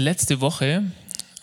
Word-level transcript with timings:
letzte 0.00 0.40
Woche 0.40 0.82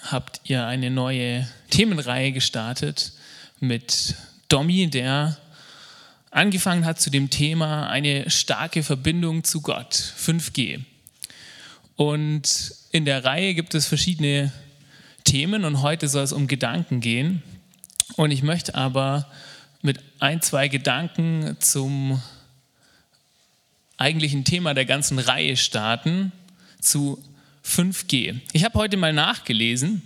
habt 0.01 0.41
ihr 0.45 0.65
eine 0.65 0.89
neue 0.89 1.47
Themenreihe 1.69 2.31
gestartet 2.31 3.13
mit 3.59 4.15
Domi, 4.49 4.89
der 4.89 5.37
angefangen 6.31 6.85
hat 6.85 6.99
zu 6.99 7.09
dem 7.09 7.29
Thema 7.29 7.87
eine 7.89 8.29
starke 8.29 8.83
Verbindung 8.83 9.43
zu 9.43 9.61
Gott, 9.61 9.93
5G. 9.93 10.81
Und 11.95 12.73
in 12.91 13.05
der 13.05 13.23
Reihe 13.23 13.53
gibt 13.53 13.75
es 13.75 13.85
verschiedene 13.85 14.51
Themen 15.23 15.63
und 15.63 15.81
heute 15.81 16.07
soll 16.07 16.23
es 16.23 16.33
um 16.33 16.47
Gedanken 16.47 16.99
gehen. 16.99 17.43
Und 18.15 18.31
ich 18.31 18.43
möchte 18.43 18.75
aber 18.75 19.27
mit 19.81 19.99
ein, 20.19 20.41
zwei 20.41 20.67
Gedanken 20.67 21.57
zum 21.59 22.21
eigentlichen 23.97 24.45
Thema 24.45 24.73
der 24.73 24.85
ganzen 24.85 25.19
Reihe 25.19 25.57
starten, 25.57 26.31
zu 26.79 27.23
5G. 27.67 28.39
Ich 28.53 28.63
habe 28.63 28.79
heute 28.79 28.97
mal 28.97 29.13
nachgelesen, 29.13 30.01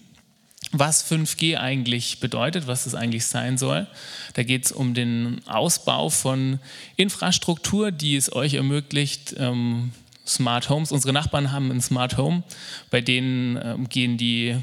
was 0.72 1.10
5G 1.10 1.58
eigentlich 1.58 2.20
bedeutet, 2.20 2.68
was 2.68 2.86
es 2.86 2.96
eigentlich 2.96 3.26
sein 3.26 3.58
soll. 3.58 3.88
Da 4.34 4.44
geht 4.44 4.66
es 4.66 4.72
um 4.72 4.94
den 4.94 5.42
Ausbau 5.48 6.10
von 6.10 6.60
Infrastruktur, 6.96 7.92
die 7.92 8.16
es 8.16 8.34
euch 8.34 8.56
ermöglicht, 8.56 9.36
ähm, 9.38 9.92
Smart 10.26 10.70
Homes. 10.70 10.92
Unsere 10.92 11.14
Nachbarn 11.14 11.52
haben 11.52 11.72
ein 11.72 11.82
Smart 11.82 12.18
Home, 12.18 12.44
bei 12.90 13.02
denen 13.02 13.60
ähm, 13.62 13.90
gehen 13.90 14.18
die, 14.18 14.58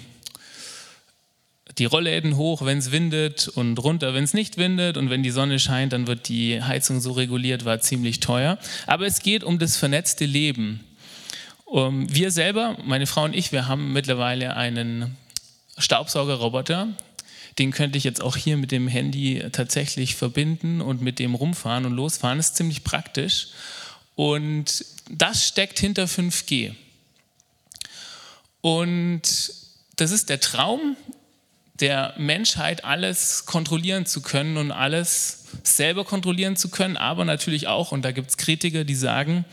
die 1.79 1.85
Rollläden 1.85 2.37
hoch, 2.37 2.65
wenn 2.65 2.79
es 2.79 2.91
windet 2.91 3.49
und 3.49 3.79
runter, 3.79 4.15
wenn 4.15 4.25
es 4.25 4.35
nicht 4.35 4.57
windet. 4.57 4.97
Und 4.97 5.11
wenn 5.11 5.23
die 5.23 5.31
Sonne 5.31 5.59
scheint, 5.59 5.93
dann 5.93 6.07
wird 6.07 6.29
die 6.29 6.63
Heizung 6.63 7.01
so 7.01 7.13
reguliert, 7.13 7.65
war 7.65 7.81
ziemlich 7.81 8.21
teuer. 8.21 8.59
Aber 8.87 9.07
es 9.07 9.21
geht 9.21 9.45
um 9.45 9.59
das 9.59 9.77
vernetzte 9.77 10.25
Leben. 10.25 10.88
Um, 11.71 12.07
wir 12.09 12.31
selber, 12.31 12.79
meine 12.83 13.07
Frau 13.07 13.25
und 13.25 13.37
ich, 13.37 13.53
wir 13.53 13.69
haben 13.69 13.93
mittlerweile 13.93 14.57
einen 14.57 15.19
Staubsaugerroboter. 15.77 16.89
Den 17.59 17.73
könnte 17.73 17.99
ich 17.99 18.05
jetzt 18.05 18.23
auch 18.23 18.37
hier 18.37 18.57
mit 18.57 18.73
dem 18.73 18.89
Handy 18.89 19.45
tatsächlich 19.53 20.15
verbinden 20.15 20.81
und 20.81 21.03
mit 21.03 21.19
dem 21.19 21.35
rumfahren 21.35 21.85
und 21.85 21.93
losfahren. 21.93 22.39
Das 22.39 22.49
ist 22.49 22.57
ziemlich 22.57 22.85
praktisch. 22.85 23.49
Und 24.15 24.83
das 25.11 25.47
steckt 25.47 25.79
hinter 25.79 26.05
5G. 26.05 26.75
Und 28.63 29.53
das 29.97 30.11
ist 30.11 30.31
der 30.31 30.41
Traum 30.41 30.97
der 31.81 32.15
Menschheit, 32.17 32.87
alles 32.87 33.45
kontrollieren 33.45 34.07
zu 34.07 34.23
können 34.23 34.57
und 34.57 34.73
alles 34.73 35.45
selber 35.65 36.07
kontrollieren 36.07 36.57
zu 36.57 36.71
können, 36.71 36.97
aber 36.97 37.27
natürlich 37.27 37.67
auch, 37.67 37.93
und 37.93 38.07
da 38.07 38.13
gibt 38.13 38.31
es 38.31 38.39
Kritiker, 38.39 38.85
die 38.85 38.95
sagen, 38.95 39.45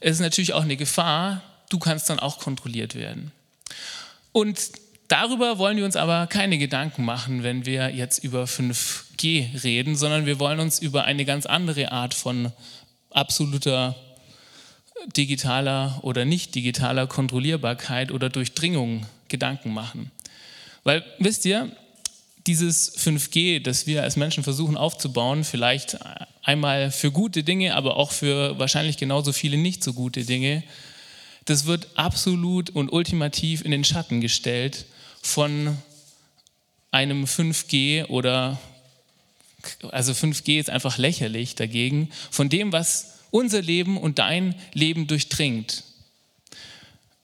es 0.00 0.12
ist 0.12 0.20
natürlich 0.20 0.52
auch 0.54 0.62
eine 0.62 0.76
Gefahr, 0.76 1.42
du 1.68 1.78
kannst 1.78 2.10
dann 2.10 2.18
auch 2.18 2.38
kontrolliert 2.38 2.94
werden. 2.94 3.32
Und 4.32 4.58
darüber 5.08 5.58
wollen 5.58 5.76
wir 5.76 5.84
uns 5.84 5.96
aber 5.96 6.26
keine 6.26 6.58
Gedanken 6.58 7.04
machen, 7.04 7.42
wenn 7.42 7.66
wir 7.66 7.90
jetzt 7.90 8.24
über 8.24 8.44
5G 8.44 9.62
reden, 9.62 9.96
sondern 9.96 10.26
wir 10.26 10.38
wollen 10.38 10.60
uns 10.60 10.78
über 10.78 11.04
eine 11.04 11.24
ganz 11.24 11.46
andere 11.46 11.92
Art 11.92 12.14
von 12.14 12.52
absoluter 13.10 13.94
digitaler 15.16 15.98
oder 16.02 16.24
nicht 16.24 16.54
digitaler 16.54 17.06
Kontrollierbarkeit 17.06 18.10
oder 18.12 18.28
Durchdringung 18.28 19.06
Gedanken 19.28 19.72
machen. 19.72 20.10
Weil, 20.84 21.04
wisst 21.18 21.44
ihr, 21.44 21.70
dieses 22.46 22.96
5G, 22.98 23.62
das 23.62 23.86
wir 23.86 24.02
als 24.02 24.16
Menschen 24.16 24.44
versuchen 24.44 24.76
aufzubauen, 24.76 25.44
vielleicht 25.44 25.98
einmal 26.42 26.90
für 26.90 27.10
gute 27.10 27.42
Dinge, 27.42 27.74
aber 27.74 27.96
auch 27.96 28.12
für 28.12 28.58
wahrscheinlich 28.58 28.96
genauso 28.96 29.32
viele 29.32 29.56
nicht 29.56 29.84
so 29.84 29.92
gute 29.92 30.24
Dinge, 30.24 30.62
das 31.44 31.66
wird 31.66 31.88
absolut 31.94 32.70
und 32.70 32.92
ultimativ 32.92 33.64
in 33.64 33.70
den 33.70 33.84
Schatten 33.84 34.20
gestellt 34.20 34.86
von 35.22 35.76
einem 36.90 37.24
5G 37.24 38.06
oder, 38.06 38.58
also 39.90 40.12
5G 40.12 40.60
ist 40.60 40.70
einfach 40.70 40.98
lächerlich 40.98 41.54
dagegen, 41.54 42.10
von 42.30 42.48
dem, 42.48 42.72
was 42.72 43.18
unser 43.30 43.62
Leben 43.62 43.96
und 43.96 44.18
dein 44.18 44.54
Leben 44.72 45.06
durchdringt. 45.06 45.84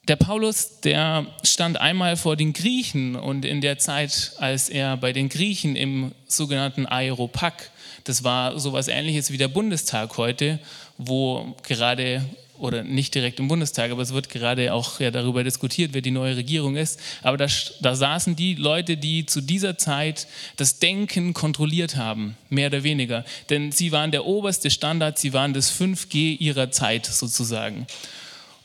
Der 0.08 0.14
Paulus, 0.14 0.80
der 0.82 1.26
stand 1.42 1.80
einmal 1.80 2.16
vor 2.16 2.36
den 2.36 2.52
Griechen 2.52 3.16
und 3.16 3.44
in 3.44 3.60
der 3.60 3.78
Zeit, 3.78 4.32
als 4.38 4.68
er 4.68 4.96
bei 4.96 5.12
den 5.12 5.28
Griechen 5.28 5.74
im 5.74 6.12
sogenannten 6.28 6.86
Aeropag, 6.86 7.70
das 8.04 8.22
war 8.22 8.56
sowas 8.60 8.86
ähnliches 8.86 9.32
wie 9.32 9.36
der 9.36 9.48
Bundestag 9.48 10.16
heute, 10.16 10.60
wo 10.96 11.56
gerade 11.64 12.24
oder 12.58 12.84
nicht 12.84 13.16
direkt 13.16 13.40
im 13.40 13.48
Bundestag, 13.48 13.90
aber 13.90 14.00
es 14.00 14.14
wird 14.14 14.30
gerade 14.30 14.72
auch 14.72 15.00
ja, 15.00 15.10
darüber 15.10 15.42
diskutiert, 15.42 15.92
wer 15.92 16.02
die 16.02 16.12
neue 16.12 16.36
Regierung 16.36 16.76
ist. 16.76 17.00
Aber 17.22 17.36
da, 17.36 17.48
da 17.80 17.94
saßen 17.96 18.36
die 18.36 18.54
Leute, 18.54 18.96
die 18.96 19.26
zu 19.26 19.40
dieser 19.40 19.76
Zeit 19.76 20.26
das 20.56 20.78
Denken 20.78 21.34
kontrolliert 21.34 21.96
haben, 21.96 22.36
mehr 22.48 22.68
oder 22.68 22.82
weniger. 22.82 23.24
Denn 23.50 23.72
sie 23.72 23.92
waren 23.92 24.10
der 24.10 24.24
oberste 24.24 24.70
Standard, 24.70 25.18
sie 25.18 25.32
waren 25.32 25.52
das 25.52 25.70
5G 25.70 26.38
ihrer 26.38 26.70
Zeit 26.70 27.04
sozusagen. 27.06 27.86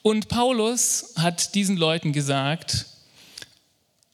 Und 0.01 0.27
Paulus 0.27 1.13
hat 1.17 1.55
diesen 1.55 1.77
Leuten 1.77 2.13
gesagt, 2.13 2.87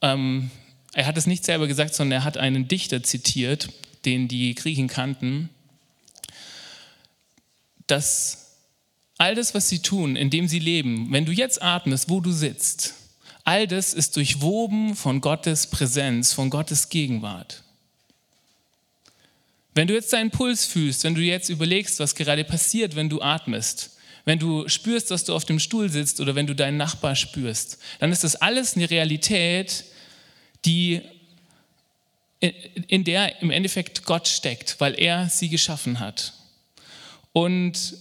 ähm, 0.02 0.50
er 0.92 1.06
hat 1.06 1.16
es 1.16 1.26
nicht 1.26 1.44
selber 1.44 1.66
gesagt, 1.66 1.94
sondern 1.94 2.20
er 2.20 2.24
hat 2.24 2.36
einen 2.36 2.68
Dichter 2.68 3.02
zitiert, 3.02 3.70
den 4.04 4.28
die 4.28 4.54
Griechen 4.54 4.88
kannten, 4.88 5.50
dass 7.86 8.48
All 9.18 9.34
das, 9.34 9.52
was 9.52 9.68
sie 9.68 9.80
tun, 9.80 10.14
indem 10.14 10.46
sie 10.46 10.60
leben, 10.60 11.08
wenn 11.10 11.24
du 11.24 11.32
jetzt 11.32 11.60
atmest, 11.60 12.08
wo 12.08 12.20
du 12.20 12.30
sitzt, 12.30 12.94
all 13.42 13.66
das 13.66 13.92
ist 13.92 14.16
durchwoben 14.16 14.94
von 14.94 15.20
Gottes 15.20 15.66
Präsenz, 15.66 16.32
von 16.32 16.50
Gottes 16.50 16.88
Gegenwart. 16.88 17.64
Wenn 19.74 19.88
du 19.88 19.94
jetzt 19.94 20.12
deinen 20.12 20.30
Puls 20.30 20.66
fühlst, 20.66 21.02
wenn 21.02 21.16
du 21.16 21.20
jetzt 21.20 21.48
überlegst, 21.48 21.98
was 21.98 22.14
gerade 22.14 22.44
passiert, 22.44 22.94
wenn 22.94 23.08
du 23.08 23.20
atmest, 23.20 23.90
wenn 24.28 24.38
du 24.38 24.68
spürst, 24.68 25.10
dass 25.10 25.24
du 25.24 25.34
auf 25.34 25.44
dem 25.44 25.58
Stuhl 25.58 25.88
sitzt 25.88 26.20
oder 26.20 26.34
wenn 26.34 26.46
du 26.46 26.54
deinen 26.54 26.76
Nachbar 26.76 27.16
spürst, 27.16 27.78
dann 27.98 28.12
ist 28.12 28.24
das 28.24 28.36
alles 28.36 28.76
eine 28.76 28.88
Realität, 28.88 29.84
die 30.64 31.00
in 32.40 33.04
der 33.04 33.42
im 33.42 33.50
Endeffekt 33.50 34.04
Gott 34.04 34.28
steckt, 34.28 34.76
weil 34.78 34.94
er 34.98 35.28
sie 35.28 35.48
geschaffen 35.48 35.98
hat. 35.98 36.34
Und 37.32 37.96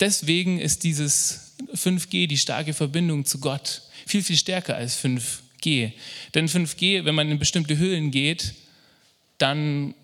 Deswegen 0.00 0.58
ist 0.58 0.84
dieses 0.84 1.54
5G, 1.74 2.26
die 2.26 2.36
starke 2.36 2.74
Verbindung 2.74 3.24
zu 3.24 3.40
Gott, 3.40 3.82
viel, 4.06 4.22
viel 4.22 4.36
stärker 4.36 4.76
als 4.76 5.02
5G. 5.02 5.92
Denn 6.34 6.48
5G, 6.48 7.04
wenn 7.04 7.14
man 7.14 7.30
in 7.30 7.38
bestimmte 7.38 7.78
Höhlen 7.78 8.10
geht, 8.10 8.54
dann 9.38 9.94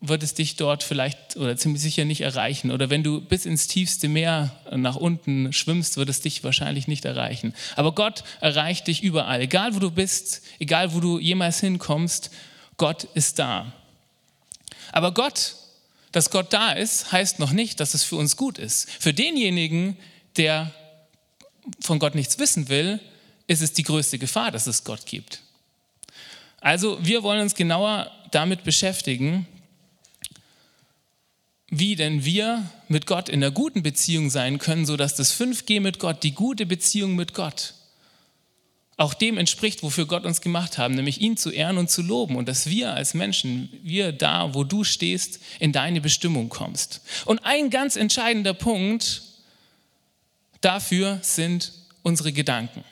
wird 0.00 0.22
es 0.22 0.34
dich 0.34 0.56
dort 0.56 0.82
vielleicht 0.82 1.36
oder 1.36 1.56
ziemlich 1.56 1.82
sicher 1.82 2.04
nicht 2.04 2.20
erreichen. 2.20 2.70
Oder 2.70 2.90
wenn 2.90 3.02
du 3.02 3.20
bis 3.20 3.46
ins 3.46 3.66
tiefste 3.66 4.08
Meer 4.08 4.52
nach 4.70 4.96
unten 4.96 5.52
schwimmst, 5.52 5.96
wird 5.96 6.08
es 6.08 6.20
dich 6.20 6.44
wahrscheinlich 6.44 6.86
nicht 6.86 7.04
erreichen. 7.04 7.54
Aber 7.76 7.92
Gott 7.92 8.22
erreicht 8.40 8.86
dich 8.86 9.02
überall. 9.02 9.40
Egal 9.40 9.74
wo 9.74 9.78
du 9.78 9.90
bist, 9.90 10.42
egal 10.58 10.94
wo 10.94 11.00
du 11.00 11.18
jemals 11.18 11.60
hinkommst, 11.60 12.30
Gott 12.76 13.04
ist 13.14 13.38
da. 13.38 13.72
Aber 14.92 15.12
Gott 15.12 15.54
dass 16.16 16.30
Gott 16.30 16.50
da 16.54 16.72
ist, 16.72 17.12
heißt 17.12 17.40
noch 17.40 17.52
nicht, 17.52 17.78
dass 17.78 17.92
es 17.92 18.02
für 18.02 18.16
uns 18.16 18.38
gut 18.38 18.56
ist. 18.56 18.90
Für 18.90 19.12
denjenigen, 19.12 19.98
der 20.38 20.72
von 21.78 21.98
Gott 21.98 22.14
nichts 22.14 22.38
wissen 22.38 22.70
will, 22.70 23.00
ist 23.46 23.60
es 23.60 23.74
die 23.74 23.82
größte 23.82 24.18
Gefahr, 24.18 24.50
dass 24.50 24.66
es 24.66 24.84
Gott 24.84 25.04
gibt. 25.04 25.42
Also 26.62 26.98
wir 27.04 27.22
wollen 27.22 27.42
uns 27.42 27.54
genauer 27.54 28.10
damit 28.30 28.64
beschäftigen, 28.64 29.46
wie 31.68 31.96
denn 31.96 32.24
wir 32.24 32.70
mit 32.88 33.06
Gott 33.06 33.28
in 33.28 33.42
einer 33.42 33.50
guten 33.50 33.82
Beziehung 33.82 34.30
sein 34.30 34.58
können, 34.58 34.86
sodass 34.86 35.16
das 35.16 35.38
5G 35.38 35.80
mit 35.80 35.98
Gott, 35.98 36.22
die 36.22 36.32
gute 36.32 36.64
Beziehung 36.64 37.16
mit 37.16 37.34
Gott, 37.34 37.74
auch 38.96 39.12
dem 39.12 39.36
entspricht, 39.36 39.82
wofür 39.82 40.06
Gott 40.06 40.24
uns 40.24 40.40
gemacht 40.40 40.78
haben, 40.78 40.94
nämlich 40.94 41.20
ihn 41.20 41.36
zu 41.36 41.50
ehren 41.50 41.76
und 41.76 41.90
zu 41.90 42.02
loben 42.02 42.36
und 42.36 42.48
dass 42.48 42.66
wir 42.66 42.94
als 42.94 43.14
Menschen, 43.14 43.68
wir 43.82 44.12
da, 44.12 44.54
wo 44.54 44.64
du 44.64 44.84
stehst, 44.84 45.40
in 45.58 45.72
deine 45.72 46.00
Bestimmung 46.00 46.48
kommst. 46.48 47.02
Und 47.26 47.44
ein 47.44 47.68
ganz 47.68 47.96
entscheidender 47.96 48.54
Punkt 48.54 49.22
dafür 50.62 51.18
sind 51.22 51.72
unsere 52.02 52.32
Gedanken. 52.32 52.84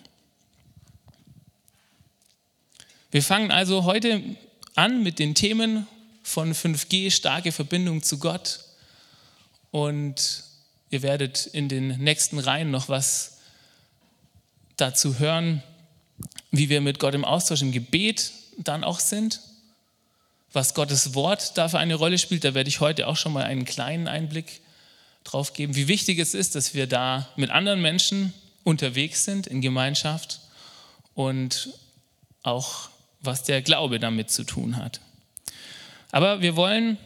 Wir 3.10 3.22
fangen 3.22 3.50
also 3.50 3.84
heute 3.84 4.22
an 4.74 5.02
mit 5.02 5.18
den 5.20 5.34
Themen 5.34 5.86
von 6.22 6.52
5G, 6.52 7.10
starke 7.10 7.52
Verbindung 7.52 8.02
zu 8.02 8.18
Gott. 8.18 8.63
Und 9.74 10.44
ihr 10.90 11.02
werdet 11.02 11.46
in 11.46 11.68
den 11.68 11.98
nächsten 11.98 12.38
Reihen 12.38 12.70
noch 12.70 12.88
was 12.88 13.38
dazu 14.76 15.18
hören, 15.18 15.64
wie 16.52 16.68
wir 16.68 16.80
mit 16.80 17.00
Gott 17.00 17.12
im 17.12 17.24
Austausch, 17.24 17.60
im 17.62 17.72
Gebet 17.72 18.30
dann 18.56 18.84
auch 18.84 19.00
sind, 19.00 19.40
was 20.52 20.74
Gottes 20.74 21.14
Wort 21.14 21.58
da 21.58 21.68
für 21.68 21.80
eine 21.80 21.96
Rolle 21.96 22.18
spielt. 22.18 22.44
Da 22.44 22.54
werde 22.54 22.68
ich 22.68 22.78
heute 22.78 23.08
auch 23.08 23.16
schon 23.16 23.32
mal 23.32 23.42
einen 23.42 23.64
kleinen 23.64 24.06
Einblick 24.06 24.60
drauf 25.24 25.54
geben, 25.54 25.74
wie 25.74 25.88
wichtig 25.88 26.20
es 26.20 26.34
ist, 26.34 26.54
dass 26.54 26.74
wir 26.74 26.86
da 26.86 27.28
mit 27.34 27.50
anderen 27.50 27.82
Menschen 27.82 28.32
unterwegs 28.62 29.24
sind 29.24 29.48
in 29.48 29.60
Gemeinschaft 29.60 30.38
und 31.14 31.70
auch 32.44 32.90
was 33.22 33.42
der 33.42 33.60
Glaube 33.60 33.98
damit 33.98 34.30
zu 34.30 34.44
tun 34.44 34.76
hat. 34.76 35.00
Aber 36.12 36.42
wir 36.42 36.54
wollen 36.54 36.96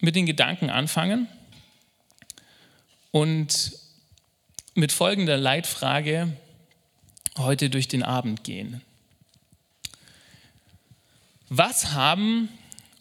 mit 0.00 0.16
den 0.16 0.26
Gedanken 0.26 0.68
anfangen 0.68 1.28
und 3.10 3.72
mit 4.74 4.92
folgender 4.92 5.36
Leitfrage 5.36 6.36
heute 7.36 7.70
durch 7.70 7.88
den 7.88 8.02
Abend 8.02 8.44
gehen. 8.44 8.82
Was 11.48 11.92
haben 11.92 12.48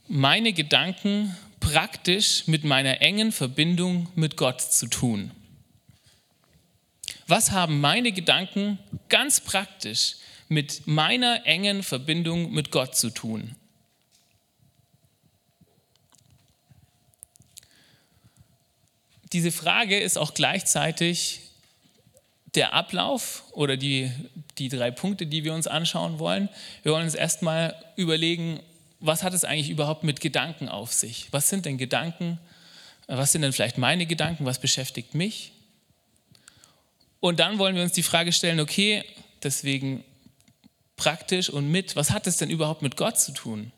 meine 0.07 0.53
Gedanken 0.53 1.35
praktisch 1.59 2.47
mit 2.47 2.63
meiner 2.63 3.01
engen 3.01 3.31
Verbindung 3.31 4.07
mit 4.15 4.37
Gott 4.37 4.61
zu 4.61 4.87
tun? 4.87 5.31
Was 7.27 7.51
haben 7.51 7.81
meine 7.81 8.13
Gedanken 8.13 8.79
ganz 9.09 9.41
praktisch 9.41 10.15
mit 10.47 10.87
meiner 10.87 11.45
engen 11.45 11.83
Verbindung 11.83 12.51
mit 12.53 12.71
Gott 12.71 12.95
zu 12.95 13.09
tun? 13.09 13.55
Diese 19.33 19.51
Frage 19.51 19.99
ist 19.99 20.17
auch 20.17 20.33
gleichzeitig 20.33 21.41
der 22.55 22.73
Ablauf 22.73 23.43
oder 23.51 23.77
die, 23.77 24.11
die 24.57 24.69
drei 24.69 24.89
Punkte, 24.89 25.27
die 25.27 25.43
wir 25.43 25.53
uns 25.53 25.67
anschauen 25.67 26.17
wollen. 26.19 26.49
Wir 26.83 26.93
wollen 26.93 27.03
uns 27.03 27.15
erstmal 27.15 27.75
überlegen, 27.95 28.61
was 28.99 29.23
hat 29.23 29.33
es 29.33 29.43
eigentlich 29.43 29.69
überhaupt 29.69 30.03
mit 30.03 30.21
Gedanken 30.21 30.69
auf 30.69 30.93
sich? 30.93 31.27
Was 31.31 31.49
sind 31.49 31.65
denn 31.65 31.77
Gedanken? 31.77 32.39
Was 33.07 33.31
sind 33.31 33.41
denn 33.41 33.53
vielleicht 33.53 33.77
meine 33.77 34.05
Gedanken? 34.05 34.45
Was 34.45 34.59
beschäftigt 34.59 35.13
mich? 35.13 35.51
Und 37.19 37.39
dann 37.39 37.59
wollen 37.59 37.75
wir 37.75 37.83
uns 37.83 37.93
die 37.93 38.03
Frage 38.03 38.31
stellen, 38.31 38.59
okay, 38.59 39.03
deswegen 39.43 40.03
praktisch 40.95 41.49
und 41.49 41.69
mit, 41.69 41.95
was 41.95 42.11
hat 42.11 42.27
es 42.27 42.37
denn 42.37 42.49
überhaupt 42.49 42.81
mit 42.81 42.97
Gott 42.97 43.19
zu 43.19 43.33
tun? 43.33 43.71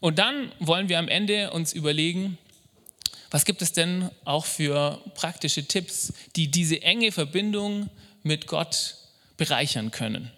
Und 0.00 0.18
dann 0.18 0.52
wollen 0.60 0.88
wir 0.88 0.98
am 0.98 1.08
Ende 1.08 1.50
uns 1.50 1.72
überlegen, 1.72 2.38
was 3.30 3.44
gibt 3.44 3.60
es 3.62 3.72
denn 3.72 4.10
auch 4.24 4.46
für 4.46 5.02
praktische 5.14 5.66
Tipps, 5.66 6.12
die 6.36 6.50
diese 6.50 6.82
enge 6.82 7.12
Verbindung 7.12 7.90
mit 8.22 8.46
Gott 8.46 8.96
bereichern 9.36 9.90
können? 9.90 10.30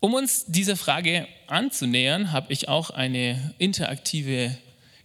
Um 0.00 0.12
uns 0.12 0.44
dieser 0.44 0.76
Frage 0.76 1.26
anzunähern, 1.46 2.30
habe 2.32 2.52
ich 2.52 2.68
auch 2.68 2.90
eine 2.90 3.54
interaktive 3.56 4.54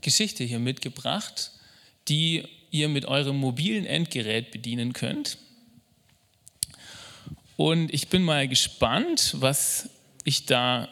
Geschichte 0.01 0.43
hier 0.43 0.59
mitgebracht, 0.59 1.51
die 2.09 2.45
ihr 2.71 2.89
mit 2.89 3.05
eurem 3.05 3.37
mobilen 3.37 3.85
Endgerät 3.85 4.51
bedienen 4.51 4.91
könnt. 4.91 5.37
Und 7.55 7.93
ich 7.93 8.09
bin 8.09 8.23
mal 8.23 8.49
gespannt, 8.49 9.35
was 9.37 9.89
ich 10.25 10.45
da 10.45 10.89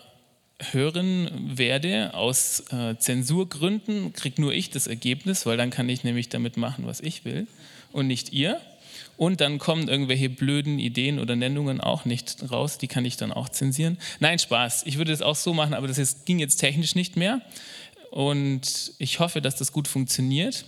hören 0.72 1.30
werde. 1.58 2.14
Aus 2.14 2.64
äh, 2.72 2.98
Zensurgründen 2.98 4.14
kriege 4.14 4.42
nur 4.42 4.54
ich 4.54 4.70
das 4.70 4.88
Ergebnis, 4.88 5.46
weil 5.46 5.58
dann 5.58 5.70
kann 5.70 5.90
ich 5.90 6.04
nämlich 6.04 6.30
damit 6.30 6.58
machen, 6.58 6.86
was 6.88 7.00
ich 7.00 7.26
will 7.26 7.48
und 7.92 8.08
nicht 8.08 8.34
ihr. 8.34 8.60
Und 9.18 9.42
dann 9.42 9.58
kommen 9.58 9.88
irgendwelche 9.88 10.30
blöden 10.30 10.78
Ideen 10.78 11.20
oder 11.20 11.36
Nennungen 11.36 11.82
auch 11.82 12.06
nicht 12.06 12.38
raus, 12.52 12.78
die 12.78 12.88
kann 12.88 13.04
ich 13.04 13.18
dann 13.18 13.32
auch 13.32 13.50
zensieren. 13.50 13.98
Nein, 14.20 14.38
Spaß. 14.38 14.84
Ich 14.86 15.00
würde 15.00 15.12
es 15.12 15.24
auch 15.24 15.36
so 15.36 15.54
machen, 15.54 15.74
aber 15.74 15.88
das 15.88 15.98
ist, 15.98 16.26
ging 16.26 16.38
jetzt 16.38 16.58
technisch 16.58 16.94
nicht 16.94 17.16
mehr. 17.16 17.42
Und 18.12 18.94
ich 19.00 19.20
hoffe, 19.20 19.42
dass 19.42 19.56
das 19.56 19.72
gut 19.72 19.88
funktioniert. 19.88 20.66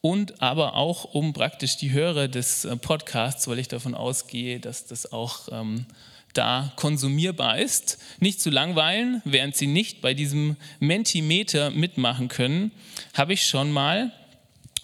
Und 0.00 0.42
aber 0.42 0.74
auch 0.74 1.04
um 1.04 1.32
praktisch 1.32 1.76
die 1.76 1.92
Hörer 1.92 2.26
des 2.26 2.64
äh, 2.64 2.76
Podcasts, 2.76 3.46
weil 3.46 3.58
ich 3.58 3.68
davon 3.68 3.94
ausgehe, 3.94 4.58
dass 4.58 4.86
das 4.86 5.12
auch 5.12 5.48
ähm, 5.52 5.86
da 6.32 6.72
konsumierbar 6.76 7.58
ist, 7.58 7.98
nicht 8.20 8.40
zu 8.40 8.50
langweilen, 8.50 9.22
während 9.24 9.56
sie 9.56 9.66
nicht 9.66 10.00
bei 10.00 10.14
diesem 10.14 10.56
Mentimeter 10.80 11.70
mitmachen 11.70 12.28
können, 12.28 12.72
habe 13.14 13.34
ich 13.34 13.46
schon 13.46 13.70
mal 13.70 14.12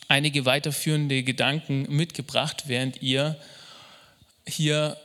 einige 0.09 0.45
weiterführende 0.45 1.23
Gedanken 1.23 1.87
mitgebracht, 1.89 2.65
während 2.67 3.03
ihr 3.03 3.39
hier 4.47 4.97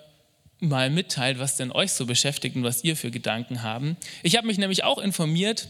mal 0.60 0.90
mitteilt, 0.90 1.40
was 1.40 1.58
denn 1.58 1.72
euch 1.72 1.92
so 1.92 2.06
beschäftigt 2.06 2.56
und 2.56 2.64
was 2.64 2.84
ihr 2.84 2.96
für 2.96 3.12
Gedanken 3.12 3.62
haben. 3.64 3.98
Ich 4.24 4.38
habe 4.38 4.48
mich 4.48 4.58
nämlich 4.58 4.84
auch 4.84 4.98
informiert, 4.98 5.68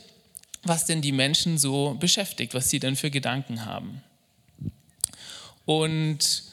was 0.63 0.85
denn 0.85 1.01
die 1.01 1.11
Menschen 1.11 1.57
so 1.57 1.95
beschäftigt, 1.99 2.53
was 2.53 2.69
sie 2.69 2.79
denn 2.79 2.95
für 2.95 3.09
Gedanken 3.09 3.65
haben. 3.65 4.03
Und 5.65 6.43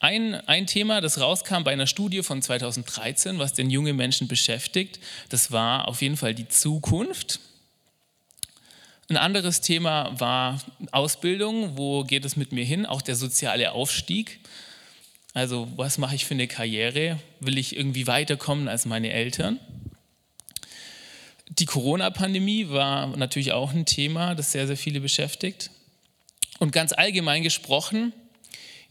ein, 0.00 0.34
ein 0.46 0.66
Thema, 0.66 1.00
das 1.00 1.20
rauskam 1.20 1.64
bei 1.64 1.72
einer 1.72 1.86
Studie 1.86 2.22
von 2.22 2.40
2013, 2.40 3.38
was 3.38 3.52
den 3.52 3.68
jungen 3.70 3.96
Menschen 3.96 4.28
beschäftigt, 4.28 5.00
das 5.28 5.50
war 5.50 5.88
auf 5.88 6.02
jeden 6.02 6.16
Fall 6.16 6.34
die 6.34 6.48
Zukunft. 6.48 7.40
Ein 9.08 9.16
anderes 9.16 9.60
Thema 9.60 10.12
war 10.20 10.60
Ausbildung, 10.92 11.76
wo 11.78 12.04
geht 12.04 12.24
es 12.24 12.36
mit 12.36 12.52
mir 12.52 12.64
hin, 12.64 12.86
auch 12.86 13.02
der 13.02 13.16
soziale 13.16 13.72
Aufstieg. 13.72 14.38
Also 15.34 15.68
was 15.76 15.98
mache 15.98 16.14
ich 16.14 16.26
für 16.26 16.34
eine 16.34 16.46
Karriere? 16.46 17.18
Will 17.40 17.58
ich 17.58 17.74
irgendwie 17.74 18.06
weiterkommen 18.06 18.68
als 18.68 18.84
meine 18.84 19.10
Eltern? 19.10 19.58
Die 21.48 21.64
Corona-Pandemie 21.64 22.68
war 22.68 23.06
natürlich 23.16 23.52
auch 23.52 23.72
ein 23.72 23.86
Thema, 23.86 24.34
das 24.34 24.52
sehr, 24.52 24.66
sehr 24.66 24.76
viele 24.76 25.00
beschäftigt. 25.00 25.70
Und 26.58 26.72
ganz 26.72 26.92
allgemein 26.92 27.42
gesprochen, 27.42 28.12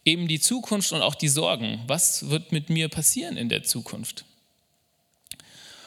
eben 0.07 0.27
die 0.27 0.39
Zukunft 0.39 0.91
und 0.93 1.01
auch 1.01 1.15
die 1.15 1.27
Sorgen. 1.27 1.83
Was 1.85 2.29
wird 2.29 2.51
mit 2.51 2.69
mir 2.69 2.87
passieren 2.87 3.37
in 3.37 3.49
der 3.49 3.63
Zukunft? 3.63 4.25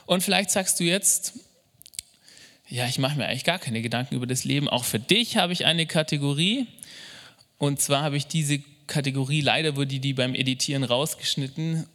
Und 0.06 0.22
vielleicht 0.22 0.50
sagst 0.50 0.78
du 0.78 0.84
jetzt, 0.84 1.32
ja, 2.68 2.86
ich 2.86 2.98
mache 2.98 3.16
mir 3.16 3.26
eigentlich 3.26 3.44
gar 3.44 3.58
keine 3.58 3.82
Gedanken 3.82 4.14
über 4.14 4.26
das 4.26 4.44
Leben. 4.44 4.68
Auch 4.68 4.84
für 4.84 5.00
dich 5.00 5.36
habe 5.36 5.52
ich 5.52 5.64
eine 5.64 5.86
Kategorie. 5.86 6.66
Und 7.58 7.80
zwar 7.80 8.02
habe 8.02 8.16
ich 8.16 8.26
diese 8.26 8.60
Kategorie, 8.86 9.40
leider 9.40 9.76
wurde 9.76 9.98
die 9.98 10.12
beim 10.12 10.34
Editieren 10.34 10.84
rausgeschnitten, 10.84 11.86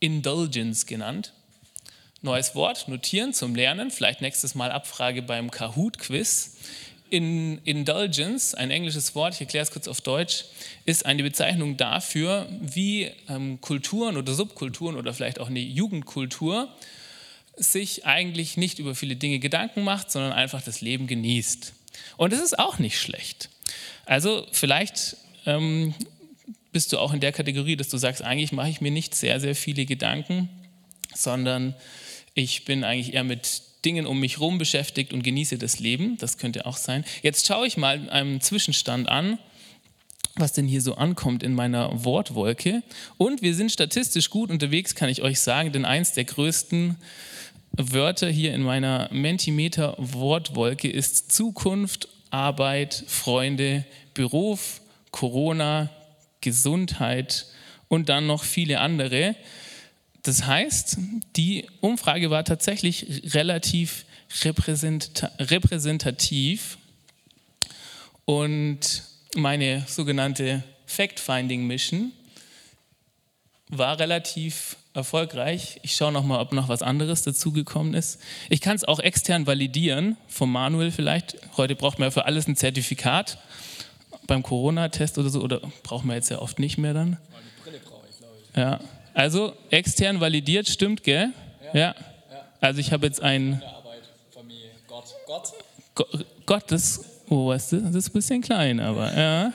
Indulgence 0.00 0.86
genannt. 0.86 1.32
Neues 2.22 2.54
Wort, 2.54 2.88
notieren 2.88 3.34
zum 3.34 3.54
Lernen, 3.54 3.90
vielleicht 3.90 4.20
nächstes 4.20 4.54
Mal 4.54 4.70
Abfrage 4.70 5.22
beim 5.22 5.50
Kahoot-Quiz. 5.50 6.56
In, 7.12 7.58
Indulgence, 7.64 8.54
ein 8.54 8.70
englisches 8.70 9.14
Wort, 9.14 9.34
ich 9.34 9.42
erkläre 9.42 9.64
es 9.64 9.70
kurz 9.70 9.86
auf 9.86 10.00
Deutsch, 10.00 10.46
ist 10.86 11.04
eine 11.04 11.22
Bezeichnung 11.22 11.76
dafür, 11.76 12.48
wie 12.62 13.10
ähm, 13.28 13.60
Kulturen 13.60 14.16
oder 14.16 14.32
Subkulturen 14.32 14.96
oder 14.96 15.12
vielleicht 15.12 15.38
auch 15.38 15.48
eine 15.48 15.60
Jugendkultur 15.60 16.74
sich 17.54 18.06
eigentlich 18.06 18.56
nicht 18.56 18.78
über 18.78 18.94
viele 18.94 19.16
Dinge 19.16 19.40
Gedanken 19.40 19.84
macht, 19.84 20.10
sondern 20.10 20.32
einfach 20.32 20.62
das 20.62 20.80
Leben 20.80 21.06
genießt. 21.06 21.74
Und 22.16 22.32
das 22.32 22.40
ist 22.40 22.58
auch 22.58 22.78
nicht 22.78 22.98
schlecht. 22.98 23.50
Also 24.06 24.46
vielleicht 24.50 25.18
ähm, 25.44 25.94
bist 26.72 26.94
du 26.94 26.98
auch 26.98 27.12
in 27.12 27.20
der 27.20 27.32
Kategorie, 27.32 27.76
dass 27.76 27.90
du 27.90 27.98
sagst, 27.98 28.22
eigentlich 28.22 28.52
mache 28.52 28.70
ich 28.70 28.80
mir 28.80 28.90
nicht 28.90 29.14
sehr, 29.14 29.38
sehr 29.38 29.54
viele 29.54 29.84
Gedanken, 29.84 30.48
sondern 31.14 31.74
ich 32.32 32.64
bin 32.64 32.84
eigentlich 32.84 33.12
eher 33.12 33.24
mit 33.24 33.60
Dingen 33.84 34.06
um 34.06 34.20
mich 34.20 34.36
herum 34.36 34.58
beschäftigt 34.58 35.12
und 35.12 35.22
genieße 35.22 35.58
das 35.58 35.80
Leben. 35.80 36.16
Das 36.18 36.38
könnte 36.38 36.66
auch 36.66 36.76
sein. 36.76 37.04
Jetzt 37.22 37.46
schaue 37.46 37.66
ich 37.66 37.76
mal 37.76 38.08
einen 38.10 38.40
Zwischenstand 38.40 39.08
an, 39.08 39.38
was 40.36 40.52
denn 40.52 40.66
hier 40.66 40.80
so 40.80 40.94
ankommt 40.94 41.42
in 41.42 41.54
meiner 41.54 42.04
Wortwolke. 42.04 42.82
Und 43.18 43.42
wir 43.42 43.54
sind 43.54 43.72
statistisch 43.72 44.30
gut 44.30 44.50
unterwegs, 44.50 44.94
kann 44.94 45.08
ich 45.08 45.22
euch 45.22 45.40
sagen, 45.40 45.72
denn 45.72 45.84
eins 45.84 46.12
der 46.12 46.24
größten 46.24 46.96
Wörter 47.72 48.28
hier 48.28 48.54
in 48.54 48.62
meiner 48.62 49.08
Mentimeter-Wortwolke 49.12 50.88
ist 50.88 51.32
Zukunft, 51.32 52.08
Arbeit, 52.30 53.04
Freunde, 53.06 53.84
Beruf, 54.14 54.80
Corona, 55.10 55.90
Gesundheit 56.40 57.46
und 57.88 58.08
dann 58.08 58.26
noch 58.26 58.44
viele 58.44 58.80
andere. 58.80 59.36
Das 60.22 60.46
heißt, 60.46 60.98
die 61.36 61.68
Umfrage 61.80 62.30
war 62.30 62.44
tatsächlich 62.44 63.34
relativ 63.34 64.04
repräsentativ 64.44 66.78
und 68.24 69.02
meine 69.34 69.84
sogenannte 69.88 70.62
Fact-Finding-Mission 70.86 72.12
war 73.68 73.98
relativ 73.98 74.76
erfolgreich. 74.94 75.80
Ich 75.82 75.96
schaue 75.96 76.12
noch 76.12 76.24
mal, 76.24 76.40
ob 76.40 76.52
noch 76.52 76.68
was 76.68 76.82
anderes 76.82 77.22
dazugekommen 77.22 77.94
ist. 77.94 78.20
Ich 78.50 78.60
kann 78.60 78.76
es 78.76 78.84
auch 78.84 79.00
extern 79.00 79.46
validieren, 79.46 80.18
vom 80.28 80.52
Manuel 80.52 80.90
vielleicht. 80.90 81.38
Heute 81.56 81.74
braucht 81.74 81.98
man 81.98 82.08
ja 82.08 82.10
für 82.10 82.26
alles 82.26 82.46
ein 82.46 82.56
Zertifikat. 82.56 83.38
Beim 84.26 84.42
Corona-Test 84.42 85.16
oder 85.18 85.30
so, 85.30 85.40
oder 85.40 85.60
braucht 85.82 86.04
man 86.04 86.16
jetzt 86.16 86.28
ja 86.30 86.38
oft 86.38 86.58
nicht 86.58 86.76
mehr 86.78 86.94
dann. 86.94 87.18
Meine 87.30 87.44
Brille 87.64 87.80
brauche 87.80 88.06
ich, 88.08 88.18
glaube 88.18 88.34
ich. 88.50 88.56
Ja, 88.56 88.80
also 89.14 89.54
extern 89.70 90.20
validiert, 90.20 90.68
stimmt, 90.68 91.02
gell? 91.02 91.32
Ja. 91.72 91.80
ja. 91.80 91.94
Also 92.60 92.80
ich 92.80 92.92
habe 92.92 93.06
jetzt 93.06 93.22
ein... 93.22 93.62
Arbeit, 93.62 94.02
Familie, 94.32 94.70
Gott. 94.86 95.04
Gott? 95.26 95.52
Go 95.94 96.04
Gottes 96.46 97.12
Oh, 97.32 97.46
was 97.46 97.70
das? 97.70 97.82
Das 97.82 97.94
ist 97.94 98.10
ein 98.10 98.12
bisschen 98.12 98.42
klein, 98.42 98.78
aber 98.78 99.10
ja. 99.18 99.54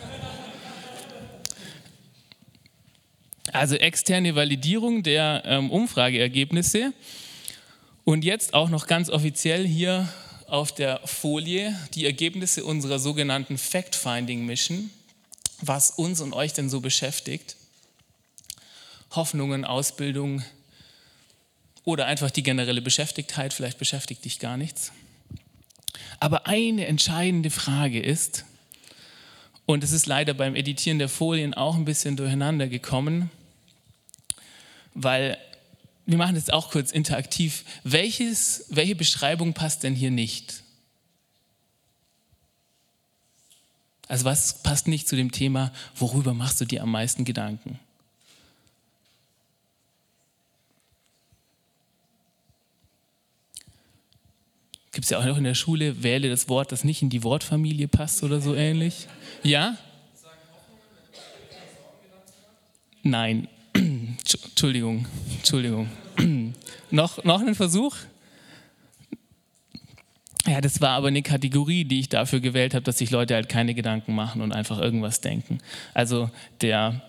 Also 3.54 3.76
externe 3.76 4.36
Validierung 4.36 5.04
der 5.04 5.44
ähm, 5.46 5.70
Umfrageergebnisse. 5.70 6.92
Und 8.04 8.26
jetzt 8.26 8.56
auch 8.56 8.70
noch 8.70 8.88
ganz 8.88 9.12
offiziell 9.12 9.68
hier 9.68 10.10
auf 10.48 10.74
der 10.74 11.02
Folie 11.06 11.76
die 11.94 12.06
Ergebnisse 12.06 12.66
unserer 12.66 12.98
sogenannten 12.98 13.60
Fact-Finding-Mission, 13.60 14.90
was 15.62 15.92
uns 15.92 16.20
und 16.20 16.34
euch 16.34 16.54
denn 16.54 16.72
so 16.72 16.82
beschäftigt. 16.82 17.58
Hoffnungen, 19.12 19.66
Ausbildung 19.66 20.44
oder 21.84 22.06
einfach 22.06 22.32
die 22.32 22.44
generelle 22.44 22.82
Beschäftigtheit, 22.82 23.54
vielleicht 23.54 23.78
beschäftigt 23.78 24.26
dich 24.26 24.40
gar 24.40 24.58
nichts. 24.58 24.92
Aber 26.20 26.48
eine 26.48 26.88
entscheidende 26.88 27.50
Frage 27.50 28.02
ist, 28.02 28.46
und 29.66 29.84
es 29.84 29.92
ist 29.92 30.06
leider 30.06 30.34
beim 30.34 30.56
Editieren 30.56 30.98
der 30.98 31.10
Folien 31.10 31.54
auch 31.54 31.76
ein 31.76 31.86
bisschen 31.86 32.16
durcheinander 32.16 32.68
gekommen, 32.68 33.30
weil 34.94 35.38
wir 36.06 36.18
machen 36.18 36.36
das 36.36 36.50
auch 36.50 36.72
kurz 36.72 36.92
interaktiv. 36.92 37.66
Welches, 37.84 38.66
welche 38.70 38.96
Beschreibung 38.96 39.54
passt 39.54 39.84
denn 39.84 39.94
hier 39.94 40.10
nicht? 40.10 40.64
Also 44.08 44.24
was 44.24 44.64
passt 44.64 44.88
nicht 44.88 45.08
zu 45.10 45.18
dem 45.18 45.34
Thema, 45.34 45.74
worüber 45.96 46.34
machst 46.34 46.62
du 46.62 46.66
dir 46.66 46.82
am 46.82 46.92
meisten 46.92 47.26
Gedanken? 47.26 47.78
Gibt 54.98 55.06
es 55.06 55.12
ja 55.12 55.20
auch 55.20 55.26
noch 55.26 55.38
in 55.38 55.44
der 55.44 55.54
Schule, 55.54 56.02
wähle 56.02 56.28
das 56.28 56.50
Wort, 56.50 56.72
das 56.72 56.84
nicht 56.84 57.04
in 57.04 57.12
die 57.12 57.22
Wortfamilie 57.22 57.88
passt 57.88 58.24
oder 58.24 58.42
so 58.42 58.56
ähnlich. 58.56 59.06
Ja? 59.44 59.78
Nein. 63.04 63.48
Entschuldigung, 63.76 65.06
Entschuldigung. 65.38 65.88
noch, 66.90 67.24
noch 67.24 67.42
ein 67.42 67.54
Versuch? 67.54 67.96
Ja, 70.48 70.62
das 70.62 70.82
war 70.82 70.94
aber 70.94 71.10
eine 71.10 71.22
Kategorie, 71.22 71.86
die 71.86 72.00
ich 72.00 72.10
dafür 72.10 72.40
gewählt 72.40 72.74
habe, 72.74 72.82
dass 72.82 72.98
sich 72.98 73.12
Leute 73.12 73.36
halt 73.36 73.50
keine 73.50 73.76
Gedanken 73.76 74.16
machen 74.16 74.42
und 74.42 74.52
einfach 74.52 74.80
irgendwas 74.80 75.22
denken. 75.22 75.60
Also 75.94 76.32
der, 76.62 77.04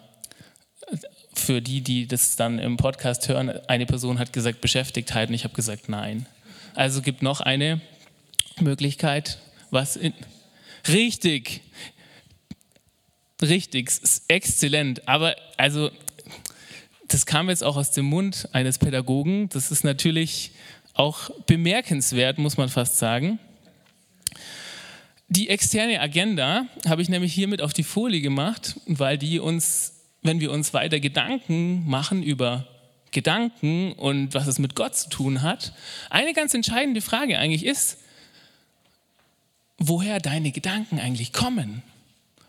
für 1.32 1.62
die, 1.62 1.80
die 1.80 2.06
das 2.06 2.36
dann 2.36 2.58
im 2.58 2.76
Podcast 2.76 3.30
hören, 3.30 3.48
eine 3.66 3.86
Person 3.86 4.18
hat 4.18 4.34
gesagt 4.34 4.60
Beschäftigkeit 4.60 5.30
und 5.30 5.34
ich 5.34 5.44
habe 5.44 5.54
gesagt 5.54 5.88
nein. 5.88 6.26
Also 6.78 7.02
gibt 7.02 7.22
noch 7.22 7.40
eine 7.40 7.80
Möglichkeit, 8.60 9.40
was 9.72 9.96
in, 9.96 10.14
richtig, 10.86 11.60
richtig, 13.42 13.90
exzellent. 14.28 15.08
Aber 15.08 15.34
also 15.56 15.90
das 17.08 17.26
kam 17.26 17.48
jetzt 17.48 17.64
auch 17.64 17.76
aus 17.76 17.90
dem 17.90 18.04
Mund 18.04 18.48
eines 18.52 18.78
Pädagogen. 18.78 19.48
Das 19.48 19.72
ist 19.72 19.82
natürlich 19.82 20.52
auch 20.94 21.30
bemerkenswert, 21.46 22.38
muss 22.38 22.56
man 22.56 22.68
fast 22.68 22.98
sagen. 22.98 23.40
Die 25.26 25.48
externe 25.48 26.00
Agenda 26.00 26.68
habe 26.86 27.02
ich 27.02 27.08
nämlich 27.08 27.34
hiermit 27.34 27.60
auf 27.60 27.72
die 27.72 27.82
Folie 27.82 28.20
gemacht, 28.20 28.76
weil 28.86 29.18
die 29.18 29.40
uns, 29.40 29.94
wenn 30.22 30.38
wir 30.38 30.52
uns 30.52 30.72
weiter 30.74 31.00
Gedanken 31.00 31.88
machen 31.88 32.22
über 32.22 32.68
Gedanken 33.12 33.92
und 33.92 34.34
was 34.34 34.46
es 34.46 34.58
mit 34.58 34.74
Gott 34.74 34.96
zu 34.96 35.08
tun 35.08 35.42
hat, 35.42 35.72
eine 36.10 36.32
ganz 36.32 36.54
entscheidende 36.54 37.00
Frage 37.00 37.38
eigentlich 37.38 37.64
ist, 37.64 37.98
woher 39.78 40.20
deine 40.20 40.50
Gedanken 40.50 40.98
eigentlich 40.98 41.32
kommen. 41.32 41.82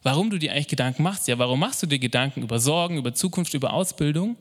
Warum 0.01 0.29
du 0.29 0.37
dir 0.37 0.53
eigentlich 0.53 0.67
Gedanken 0.67 1.03
machst. 1.03 1.27
Ja, 1.27 1.37
warum 1.39 1.59
machst 1.59 1.83
du 1.83 1.87
dir 1.87 1.99
Gedanken 1.99 2.41
über 2.41 2.59
Sorgen, 2.59 2.97
über 2.97 3.13
Zukunft, 3.13 3.53
über 3.53 3.73
Ausbildung? 3.73 4.37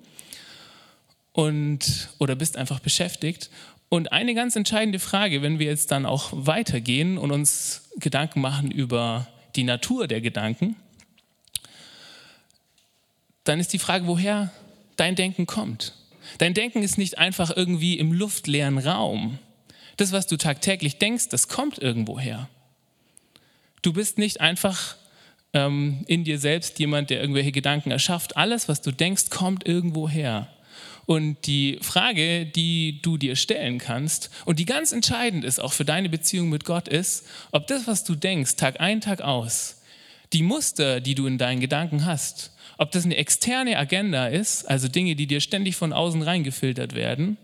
Und, 1.33 2.09
oder 2.19 2.35
bist 2.35 2.57
einfach 2.57 2.81
beschäftigt. 2.81 3.51
Und 3.89 4.13
eine 4.13 4.35
ganz 4.35 4.55
entscheidende 4.55 4.99
Frage, 4.99 5.43
wenn 5.43 5.59
wir 5.59 5.67
jetzt 5.67 5.91
dann 5.91 6.07
auch 6.07 6.31
weitergehen 6.33 7.19
und 7.19 7.31
uns 7.31 7.89
Gedanken 7.99 8.41
machen 8.41 8.71
über 8.71 9.27
die 9.57 9.65
Natur 9.65 10.07
der 10.07 10.21
Gedanken, 10.21 10.77
dann 13.45 13.61
ist 13.61 13.73
die 13.73 13.79
Frage, 13.79 14.07
woher 14.07 14.53
dein 14.97 15.15
Denken 15.15 15.47
kommt. 15.47 15.95
Dein 16.37 16.55
Denken 16.55 16.83
ist 16.83 16.99
nicht 16.99 17.19
einfach 17.19 17.57
irgendwie 17.57 17.99
im 17.99 18.13
luftleeren 18.13 18.79
Raum. 18.79 19.39
Das, 19.97 20.13
was 20.13 20.27
du 20.27 20.37
tagtäglich 20.37 20.99
denkst, 20.99 21.29
das 21.31 21.49
kommt 21.49 21.79
irgendwo 21.79 22.19
her. 22.19 22.49
Du 23.83 23.93
bist 23.93 24.19
nicht 24.19 24.41
einfach 24.41 24.97
ähm, 25.53 26.05
in 26.07 26.25
dir 26.25 26.39
selbst 26.39 26.79
jemand, 26.79 27.11
der 27.11 27.21
irgendwelche 27.21 27.53
Gedanken 27.53 27.91
erschafft. 27.91 28.37
Alles, 28.37 28.69
was 28.69 28.83
du 28.83 28.93
denkst, 28.93 29.31
kommt 29.31 29.67
irgendwo 29.67 30.09
her. 30.09 30.49
Und 31.07 31.47
die 31.47 31.79
Frage, 31.81 32.45
die 32.45 33.01
du 33.01 33.17
dir 33.17 33.35
stellen 33.35 33.79
kannst 33.79 34.31
und 34.45 34.59
die 34.59 34.67
ganz 34.67 34.93
entscheidend 34.93 35.43
ist, 35.43 35.59
auch 35.59 35.73
für 35.73 35.87
deine 35.87 36.11
Beziehung 36.11 36.51
mit 36.51 36.67
Gott, 36.67 36.87
ist, 36.87 37.27
ob 37.51 37.67
das, 37.67 37.87
was 37.87 38.05
du 38.05 38.15
denkst, 38.15 38.57
Tag 38.57 38.81
ein, 38.81 39.01
Tag 39.01 39.23
aus, 39.23 39.78
die 40.33 40.43
Muster, 40.43 41.01
die 41.01 41.15
du 41.15 41.27
in 41.27 41.39
deinen 41.39 41.61
Gedanken 41.61 42.05
hast, 42.05 42.53
ob 42.77 42.93
das 42.93 43.05
eine 43.05 43.17
externe 43.17 43.77
Agenda 43.77 44.29
ist, 44.29 44.65
also 44.65 44.89
Dinge, 44.89 45.17
die 45.17 45.27
dir 45.27 45.41
ständig 45.41 45.77
von 45.77 45.93
außen 45.93 46.23
reingefiltert 46.23 46.95
werden, 46.95 47.37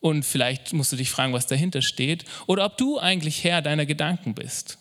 und 0.00 0.24
vielleicht 0.24 0.74
musst 0.74 0.92
du 0.92 0.96
dich 0.96 1.10
fragen, 1.10 1.32
was 1.32 1.46
dahinter 1.46 1.80
steht, 1.80 2.24
oder 2.46 2.66
ob 2.66 2.76
du 2.76 2.98
eigentlich 2.98 3.42
Herr 3.42 3.62
deiner 3.62 3.86
Gedanken 3.86 4.34
bist. 4.34 4.78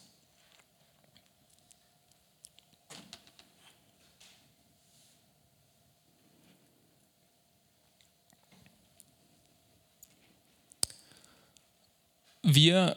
wir 12.43 12.95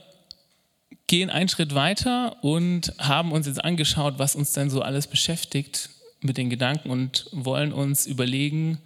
gehen 1.06 1.30
einen 1.30 1.48
Schritt 1.48 1.75
weiter 1.75 2.42
und 2.42 2.92
haben 2.98 3.32
uns 3.32 3.46
jetzt 3.46 3.64
angeschaut, 3.64 4.18
was 4.18 4.34
uns 4.34 4.52
denn 4.52 4.70
so 4.70 4.82
alles 4.82 5.06
beschäftigt 5.06 5.90
mit 6.20 6.36
den 6.36 6.50
Gedanken 6.50 6.90
und 6.90 7.28
wollen 7.32 7.72
uns 7.72 8.06
überlegen, 8.06 8.78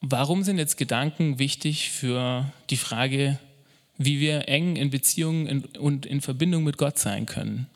warum 0.00 0.42
sind 0.42 0.58
jetzt 0.58 0.76
Gedanken 0.76 1.38
wichtig 1.38 1.90
für 1.90 2.52
die 2.70 2.76
Frage, 2.76 3.38
wie 3.98 4.20
wir 4.20 4.48
eng 4.48 4.76
in 4.76 4.90
Beziehungen 4.90 5.64
und 5.78 6.06
in 6.06 6.20
Verbindung 6.20 6.64
mit 6.64 6.76
Gott 6.76 6.98
sein 6.98 7.26
können. 7.26 7.66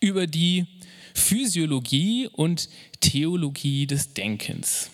Über 0.00 0.26
die 0.26 0.66
Physiologie 1.14 2.28
und 2.28 2.68
Theologie 3.00 3.86
des 3.86 4.14
Denkens. 4.14 4.90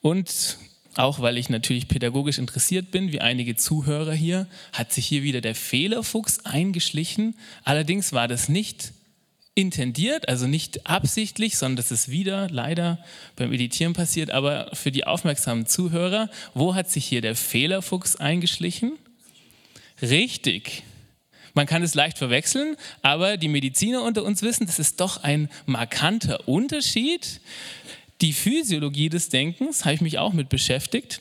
Und 0.00 0.58
auch 0.96 1.20
weil 1.20 1.38
ich 1.38 1.48
natürlich 1.48 1.88
pädagogisch 1.88 2.38
interessiert 2.38 2.90
bin, 2.90 3.12
wie 3.12 3.20
einige 3.20 3.56
Zuhörer 3.56 4.12
hier, 4.12 4.46
hat 4.72 4.92
sich 4.92 5.06
hier 5.06 5.22
wieder 5.22 5.40
der 5.40 5.54
Fehlerfuchs 5.54 6.44
eingeschlichen. 6.44 7.36
Allerdings 7.64 8.12
war 8.12 8.28
das 8.28 8.48
nicht 8.48 8.92
intendiert, 9.54 10.28
also 10.28 10.46
nicht 10.46 10.86
absichtlich, 10.86 11.56
sondern 11.56 11.76
das 11.76 11.92
ist 11.92 12.10
wieder 12.10 12.48
leider 12.50 12.98
beim 13.36 13.52
Editieren 13.52 13.92
passiert. 13.92 14.30
Aber 14.30 14.70
für 14.72 14.90
die 14.90 15.06
aufmerksamen 15.06 15.66
Zuhörer, 15.66 16.28
wo 16.54 16.74
hat 16.74 16.90
sich 16.90 17.04
hier 17.04 17.20
der 17.20 17.36
Fehlerfuchs 17.36 18.16
eingeschlichen? 18.16 18.92
Richtig. 20.02 20.82
Man 21.54 21.66
kann 21.66 21.84
es 21.84 21.94
leicht 21.94 22.18
verwechseln, 22.18 22.76
aber 23.02 23.36
die 23.36 23.48
Mediziner 23.48 24.02
unter 24.02 24.24
uns 24.24 24.42
wissen, 24.42 24.66
das 24.66 24.80
ist 24.80 25.00
doch 25.00 25.22
ein 25.22 25.48
markanter 25.66 26.48
Unterschied 26.48 27.40
die 28.20 28.32
Physiologie 28.32 29.08
des 29.08 29.28
Denkens 29.28 29.84
habe 29.84 29.94
ich 29.94 30.00
mich 30.00 30.18
auch 30.18 30.32
mit 30.32 30.48
beschäftigt. 30.48 31.20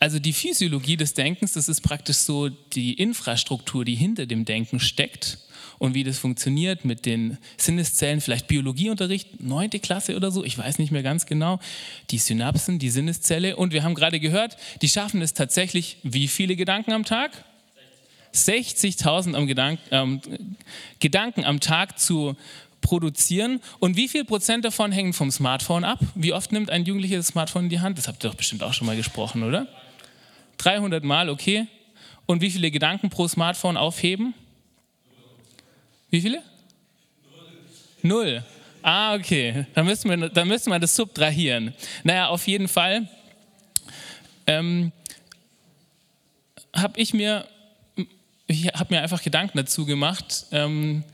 Also 0.00 0.18
die 0.18 0.32
Physiologie 0.32 0.96
des 0.96 1.14
Denkens, 1.14 1.52
das 1.52 1.68
ist 1.68 1.80
praktisch 1.80 2.18
so 2.18 2.48
die 2.48 2.94
Infrastruktur, 2.94 3.84
die 3.84 3.94
hinter 3.94 4.26
dem 4.26 4.44
Denken 4.44 4.80
steckt 4.80 5.38
und 5.78 5.94
wie 5.94 6.04
das 6.04 6.18
funktioniert 6.18 6.84
mit 6.84 7.06
den 7.06 7.38
Sinneszellen, 7.56 8.20
vielleicht 8.20 8.46
Biologieunterricht, 8.46 9.40
neunte 9.42 9.80
Klasse 9.80 10.16
oder 10.16 10.30
so, 10.30 10.44
ich 10.44 10.56
weiß 10.56 10.78
nicht 10.78 10.92
mehr 10.92 11.02
ganz 11.02 11.26
genau, 11.26 11.58
die 12.10 12.18
Synapsen, 12.18 12.78
die 12.78 12.90
Sinneszelle 12.90 13.56
und 13.56 13.72
wir 13.72 13.82
haben 13.82 13.94
gerade 13.94 14.20
gehört, 14.20 14.56
die 14.80 14.88
schaffen 14.88 15.22
es 15.22 15.34
tatsächlich, 15.34 15.96
wie 16.02 16.28
viele 16.28 16.56
Gedanken 16.56 16.92
am 16.92 17.04
Tag? 17.04 17.44
60.000 18.34 19.44
Gedanken, 19.46 19.82
ähm, 19.90 20.20
Gedanken 21.00 21.44
am 21.44 21.60
Tag 21.60 21.98
zu 21.98 22.36
produzieren. 22.82 23.60
Und 23.78 23.96
wie 23.96 24.08
viel 24.08 24.24
Prozent 24.24 24.64
davon 24.64 24.92
hängen 24.92 25.14
vom 25.14 25.30
Smartphone 25.30 25.84
ab? 25.84 25.98
Wie 26.14 26.34
oft 26.34 26.52
nimmt 26.52 26.68
ein 26.68 26.84
Jugendlicher 26.84 27.16
das 27.16 27.28
Smartphone 27.28 27.64
in 27.64 27.68
die 27.70 27.80
Hand? 27.80 27.96
Das 27.96 28.08
habt 28.08 28.22
ihr 28.22 28.28
doch 28.28 28.36
bestimmt 28.36 28.62
auch 28.62 28.74
schon 28.74 28.86
mal 28.86 28.96
gesprochen, 28.96 29.42
oder? 29.42 29.66
300 30.58 31.02
Mal, 31.02 31.30
okay. 31.30 31.66
Und 32.26 32.42
wie 32.42 32.50
viele 32.50 32.70
Gedanken 32.70 33.08
pro 33.08 33.26
Smartphone 33.26 33.78
aufheben? 33.78 34.34
Wie 36.10 36.20
viele? 36.20 36.42
Null. 38.02 38.44
Ah, 38.82 39.14
okay. 39.14 39.66
Dann 39.74 39.86
müssen 39.86 40.10
wir, 40.10 40.28
dann 40.28 40.48
müssen 40.48 40.70
wir 40.70 40.78
das 40.78 40.94
subtrahieren. 40.94 41.72
Naja, 42.04 42.28
auf 42.28 42.46
jeden 42.46 42.68
Fall 42.68 43.08
ähm, 44.46 44.92
habe 46.74 47.00
ich 47.00 47.14
mir 47.14 47.46
ich 48.52 48.66
habe 48.66 48.94
mir 48.94 49.02
einfach 49.02 49.22
Gedanken 49.22 49.58
dazu 49.58 49.86
gemacht, 49.86 50.46
ähm, 50.52 51.04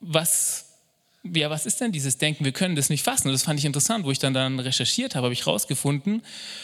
was 0.00 0.65
ja, 1.34 1.50
was 1.50 1.66
ist 1.66 1.80
denn 1.80 1.92
dieses 1.92 2.18
Denken? 2.18 2.44
Wir 2.44 2.52
können 2.52 2.76
das 2.76 2.90
nicht 2.90 3.02
fassen. 3.02 3.28
Und 3.28 3.32
das 3.32 3.42
fand 3.42 3.58
ich 3.58 3.64
interessant, 3.64 4.04
wo 4.04 4.10
ich 4.10 4.18
dann, 4.18 4.34
dann 4.34 4.60
recherchiert 4.60 5.14
habe, 5.14 5.26
habe 5.26 5.32
ich 5.32 5.46
herausgefunden, 5.46 6.22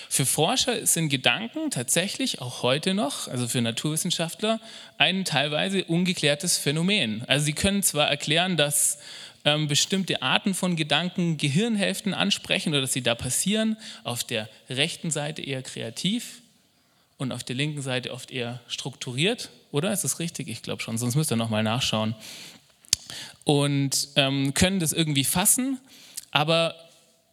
für 0.09 0.27
Forscher 0.27 0.87
sind 0.87 1.09
Gedanken 1.09 1.71
tatsächlich 1.71 2.41
auch 2.41 2.63
heute 2.63 2.95
noch, 2.95 3.29
also 3.29 3.49
für 3.49 3.61
Naturwissenschaftler, 3.61 4.61
ein 4.99 5.25
teilweise 5.25 5.85
ungeklärtes 5.85 6.59
Phänomen. 6.59 7.25
Also 7.27 7.47
sie 7.47 7.53
können 7.53 7.83
zwar 7.83 8.09
erklären, 8.09 8.57
dass 8.57 8.99
ähm, 9.45 9.69
bestimmte 9.69 10.23
Arten 10.23 10.55
von 10.55 10.77
Gedanken 10.77 11.37
Gehirnhälften 11.37 12.15
ansprechen 12.15 12.71
oder 12.71 12.83
dass 12.83 12.93
sie 12.93 13.03
da 13.03 13.15
passieren, 13.15 13.77
auf 14.05 14.25
der 14.25 14.49
rechten 14.69 15.11
Seite 15.11 15.43
eher 15.43 15.63
kreativ 15.63 16.43
und 17.19 17.33
auf 17.33 17.45
der 17.45 17.57
linken 17.57 17.83
Seite 17.83 18.13
oft 18.13 18.31
eher 18.31 18.61
strukturiert, 18.69 19.51
oder? 19.71 19.93
Ist 19.93 20.05
das 20.05 20.19
richtig? 20.19 20.49
Ich 20.49 20.63
glaube 20.63 20.83
schon, 20.83 20.99
sonst 20.99 21.15
müsst 21.15 21.33
ihr 21.33 21.37
nochmal 21.37 21.63
nachschauen 21.63 22.15
und 23.45 24.09
ähm, 24.17 24.55
können 24.55 24.81
das 24.81 24.93
irgendwie 24.93 25.25
fassen, 25.25 25.79
aber 26.31 26.75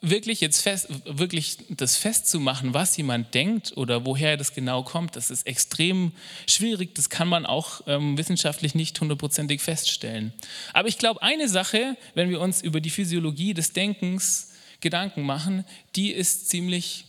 wirklich 0.01 0.39
jetzt 0.39 0.61
fest, 0.61 0.87
wirklich 1.05 1.57
das 1.69 1.97
festzumachen, 1.97 2.73
was 2.73 2.95
jemand 2.95 3.33
denkt 3.33 3.75
oder 3.75 4.05
woher 4.05 4.37
das 4.37 4.53
genau 4.53 4.83
kommt, 4.83 5.15
das 5.15 5.29
ist 5.29 5.45
extrem 5.45 6.13
schwierig. 6.47 6.95
Das 6.95 7.09
kann 7.09 7.27
man 7.27 7.45
auch 7.45 7.81
ähm, 7.87 8.17
wissenschaftlich 8.17 8.75
nicht 8.75 8.99
hundertprozentig 8.99 9.61
feststellen. 9.61 10.33
Aber 10.73 10.87
ich 10.87 10.97
glaube, 10.97 11.21
eine 11.21 11.49
Sache, 11.49 11.97
wenn 12.13 12.29
wir 12.29 12.39
uns 12.39 12.61
über 12.61 12.79
die 12.79 12.89
Physiologie 12.89 13.53
des 13.53 13.73
Denkens 13.73 14.51
Gedanken 14.81 15.23
machen, 15.23 15.65
die 15.95 16.11
ist 16.11 16.49
ziemlich 16.49 17.05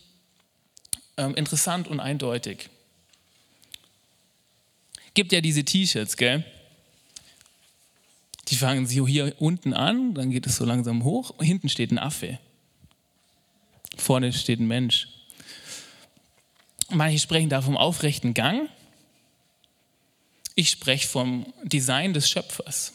ähm, 1.15 1.35
interessant 1.35 1.87
und 1.87 2.01
eindeutig. 2.01 2.69
Gibt 5.13 5.31
ja 5.31 5.41
diese 5.41 5.63
T-Shirts, 5.63 6.17
gell? 6.17 6.43
Die 8.51 8.57
fangen 8.57 8.85
sie 8.85 9.05
hier 9.07 9.33
unten 9.39 9.73
an, 9.73 10.13
dann 10.13 10.29
geht 10.29 10.45
es 10.45 10.57
so 10.57 10.65
langsam 10.65 11.05
hoch. 11.05 11.33
Hinten 11.39 11.69
steht 11.69 11.91
ein 11.91 11.97
Affe. 11.97 12.37
Vorne 13.95 14.33
steht 14.33 14.59
ein 14.59 14.67
Mensch. 14.67 15.07
Manche 16.89 17.19
sprechen 17.19 17.49
da 17.49 17.61
vom 17.61 17.77
aufrechten 17.77 18.33
Gang. 18.33 18.69
Ich 20.55 20.69
spreche 20.69 21.07
vom 21.07 21.53
Design 21.63 22.13
des 22.13 22.29
Schöpfers. 22.29 22.93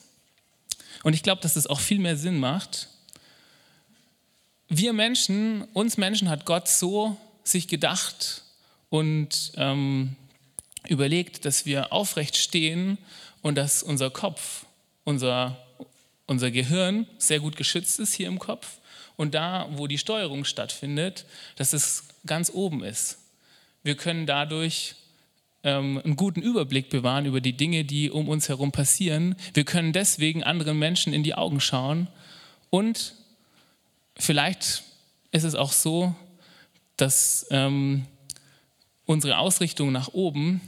Und 1.03 1.15
ich 1.15 1.23
glaube, 1.23 1.41
dass 1.41 1.55
das 1.55 1.67
auch 1.67 1.81
viel 1.81 2.01
mehr 2.01 2.19
Sinn 2.19 2.39
macht. 2.39 2.89
Wir 4.69 4.93
Menschen, 4.93 5.63
uns 5.73 5.97
Menschen 5.97 6.29
hat 6.29 6.45
Gott 6.45 6.69
so 6.69 7.17
sich 7.45 7.67
gedacht 7.67 8.43
und 8.91 9.53
ähm, 9.57 10.17
überlegt, 10.87 11.47
dass 11.47 11.65
wir 11.65 11.95
aufrecht 11.95 12.37
stehen 12.37 12.99
und 13.41 13.55
dass 13.55 13.83
unser 13.83 14.11
Kopf 14.11 14.66
unser, 15.07 15.57
unser 16.27 16.51
Gehirn 16.51 17.07
sehr 17.17 17.41
gut 17.41 17.57
geschützt 17.57 17.99
ist 18.01 18.13
hier 18.13 18.27
im 18.27 18.39
Kopf 18.39 18.81
und 19.17 19.35
da, 19.35 19.69
wo 19.71 19.87
die 19.87 19.99
Steuerung 19.99 20.45
stattfindet, 20.45 21.25
dass 21.55 21.73
es 21.73 22.09
ganz 22.27 22.51
oben 22.51 22.85
ist. 22.85 23.19
Wir 23.83 23.97
können 23.97 24.27
dadurch 24.27 24.97
ähm, 25.63 26.03
einen 26.05 26.17
guten 26.17 26.43
Überblick 26.43 26.91
bewahren 26.91 27.25
über 27.25 27.41
die 27.41 27.57
Dinge, 27.57 27.85
die 27.85 28.11
um 28.11 28.29
uns 28.29 28.49
herum 28.49 28.73
passieren. 28.73 29.37
Wir 29.55 29.65
können 29.65 29.93
deswegen 29.93 30.43
anderen 30.43 30.79
Menschen 30.79 31.15
in 31.15 31.23
die 31.23 31.35
Augen 31.35 31.61
schauen 31.61 32.09
und 32.69 33.15
vielleicht 34.19 34.83
ist 35.31 35.45
es 35.45 35.55
auch 35.55 35.73
so, 35.73 36.15
dass 36.97 37.47
ähm, 37.51 38.07
unsere 39.05 39.39
Ausrichtung 39.39 39.93
nach 39.93 40.09
oben 40.09 40.61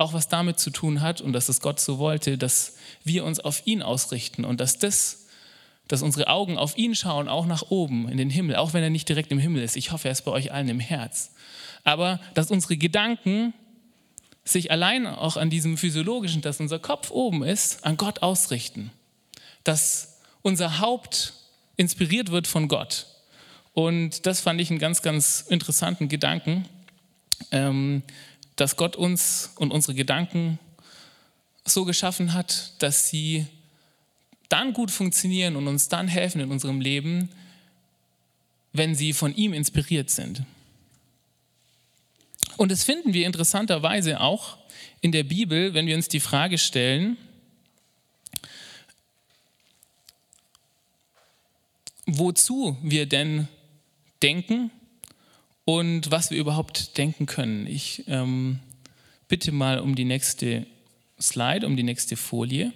auch 0.00 0.14
was 0.14 0.28
damit 0.28 0.58
zu 0.58 0.70
tun 0.70 1.02
hat 1.02 1.20
und 1.20 1.34
dass 1.34 1.50
es 1.50 1.60
Gott 1.60 1.78
so 1.78 1.98
wollte, 1.98 2.38
dass 2.38 2.76
wir 3.04 3.22
uns 3.24 3.38
auf 3.38 3.66
ihn 3.66 3.82
ausrichten 3.82 4.46
und 4.46 4.58
dass 4.58 4.78
das, 4.78 5.26
dass 5.88 6.00
unsere 6.00 6.28
Augen 6.28 6.56
auf 6.56 6.78
ihn 6.78 6.94
schauen, 6.94 7.28
auch 7.28 7.44
nach 7.44 7.70
oben 7.70 8.08
in 8.08 8.16
den 8.16 8.30
Himmel, 8.30 8.56
auch 8.56 8.72
wenn 8.72 8.82
er 8.82 8.88
nicht 8.88 9.10
direkt 9.10 9.30
im 9.30 9.38
Himmel 9.38 9.62
ist. 9.62 9.76
Ich 9.76 9.92
hoffe, 9.92 10.08
er 10.08 10.12
ist 10.12 10.22
bei 10.22 10.30
euch 10.30 10.52
allen 10.52 10.70
im 10.70 10.80
Herz. 10.80 11.32
Aber 11.84 12.18
dass 12.32 12.50
unsere 12.50 12.78
Gedanken 12.78 13.52
sich 14.42 14.70
allein 14.70 15.06
auch 15.06 15.36
an 15.36 15.50
diesem 15.50 15.76
physiologischen, 15.76 16.40
dass 16.40 16.60
unser 16.60 16.78
Kopf 16.78 17.10
oben 17.10 17.42
ist, 17.42 17.84
an 17.84 17.98
Gott 17.98 18.22
ausrichten. 18.22 18.90
Dass 19.64 20.20
unser 20.40 20.80
Haupt 20.80 21.34
inspiriert 21.76 22.30
wird 22.30 22.46
von 22.46 22.68
Gott. 22.68 23.06
Und 23.74 24.24
das 24.24 24.40
fand 24.40 24.62
ich 24.62 24.70
einen 24.70 24.78
ganz, 24.78 25.02
ganz 25.02 25.44
interessanten 25.46 26.08
Gedanken. 26.08 26.64
Ähm, 27.52 28.02
dass 28.60 28.76
Gott 28.76 28.94
uns 28.94 29.52
und 29.56 29.72
unsere 29.72 29.94
Gedanken 29.94 30.58
so 31.64 31.86
geschaffen 31.86 32.34
hat, 32.34 32.74
dass 32.82 33.08
sie 33.08 33.46
dann 34.50 34.74
gut 34.74 34.90
funktionieren 34.90 35.56
und 35.56 35.66
uns 35.66 35.88
dann 35.88 36.08
helfen 36.08 36.42
in 36.42 36.50
unserem 36.50 36.80
Leben, 36.80 37.30
wenn 38.74 38.94
sie 38.94 39.14
von 39.14 39.34
ihm 39.34 39.54
inspiriert 39.54 40.10
sind. 40.10 40.42
Und 42.58 42.70
das 42.70 42.84
finden 42.84 43.14
wir 43.14 43.26
interessanterweise 43.26 44.20
auch 44.20 44.58
in 45.00 45.12
der 45.12 45.22
Bibel, 45.22 45.72
wenn 45.72 45.86
wir 45.86 45.96
uns 45.96 46.08
die 46.08 46.20
Frage 46.20 46.58
stellen, 46.58 47.16
wozu 52.04 52.76
wir 52.82 53.06
denn 53.06 53.48
denken 54.22 54.70
und 55.64 56.10
was 56.10 56.30
wir 56.30 56.38
überhaupt 56.38 56.96
denken 56.98 57.26
können. 57.26 57.66
Ich 57.66 58.04
ähm, 58.08 58.60
bitte 59.28 59.52
mal 59.52 59.78
um 59.78 59.94
die 59.94 60.04
nächste 60.04 60.66
Slide, 61.20 61.66
um 61.66 61.76
die 61.76 61.82
nächste 61.82 62.16
Folie. 62.16 62.72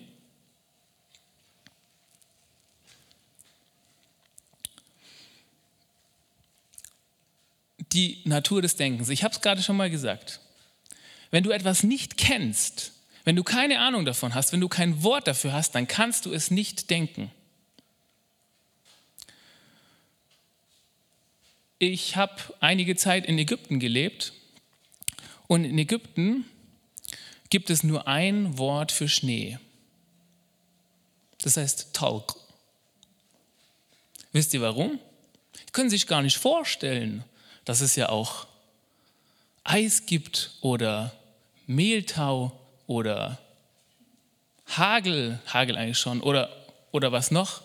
Die 7.92 8.20
Natur 8.24 8.60
des 8.60 8.76
Denkens. 8.76 9.08
Ich 9.08 9.24
habe 9.24 9.34
es 9.34 9.40
gerade 9.40 9.62
schon 9.62 9.76
mal 9.76 9.90
gesagt. 9.90 10.40
Wenn 11.30 11.44
du 11.44 11.50
etwas 11.50 11.82
nicht 11.82 12.16
kennst, 12.16 12.92
wenn 13.24 13.36
du 13.36 13.42
keine 13.42 13.80
Ahnung 13.80 14.04
davon 14.04 14.34
hast, 14.34 14.52
wenn 14.52 14.60
du 14.60 14.68
kein 14.68 15.02
Wort 15.02 15.26
dafür 15.26 15.52
hast, 15.52 15.74
dann 15.74 15.88
kannst 15.88 16.26
du 16.26 16.32
es 16.32 16.50
nicht 16.50 16.90
denken. 16.90 17.30
Ich 21.78 22.16
habe 22.16 22.34
einige 22.60 22.96
Zeit 22.96 23.26
in 23.26 23.38
Ägypten 23.38 23.80
gelebt 23.80 24.32
und 25.46 25.64
in 25.64 25.78
Ägypten 25.78 26.44
gibt 27.50 27.70
es 27.70 27.82
nur 27.82 28.06
ein 28.08 28.58
Wort 28.58 28.92
für 28.92 29.08
Schnee. 29.08 29.58
Das 31.38 31.56
heißt 31.56 31.92
Talg. 31.92 32.36
Wisst 34.32 34.54
ihr 34.54 34.60
warum? 34.60 34.98
Die 35.68 35.72
können 35.72 35.90
sich 35.90 36.06
gar 36.06 36.22
nicht 36.22 36.38
vorstellen, 36.38 37.24
dass 37.64 37.80
es 37.80 37.96
ja 37.96 38.08
auch 38.08 38.46
Eis 39.62 40.06
gibt 40.06 40.52
oder 40.60 41.14
Mehltau 41.66 42.58
oder 42.86 43.38
Hagel, 44.66 45.38
Hagel 45.46 45.76
eigentlich 45.76 45.98
schon, 45.98 46.20
oder, 46.22 46.50
oder 46.92 47.12
was 47.12 47.30
noch. 47.30 47.62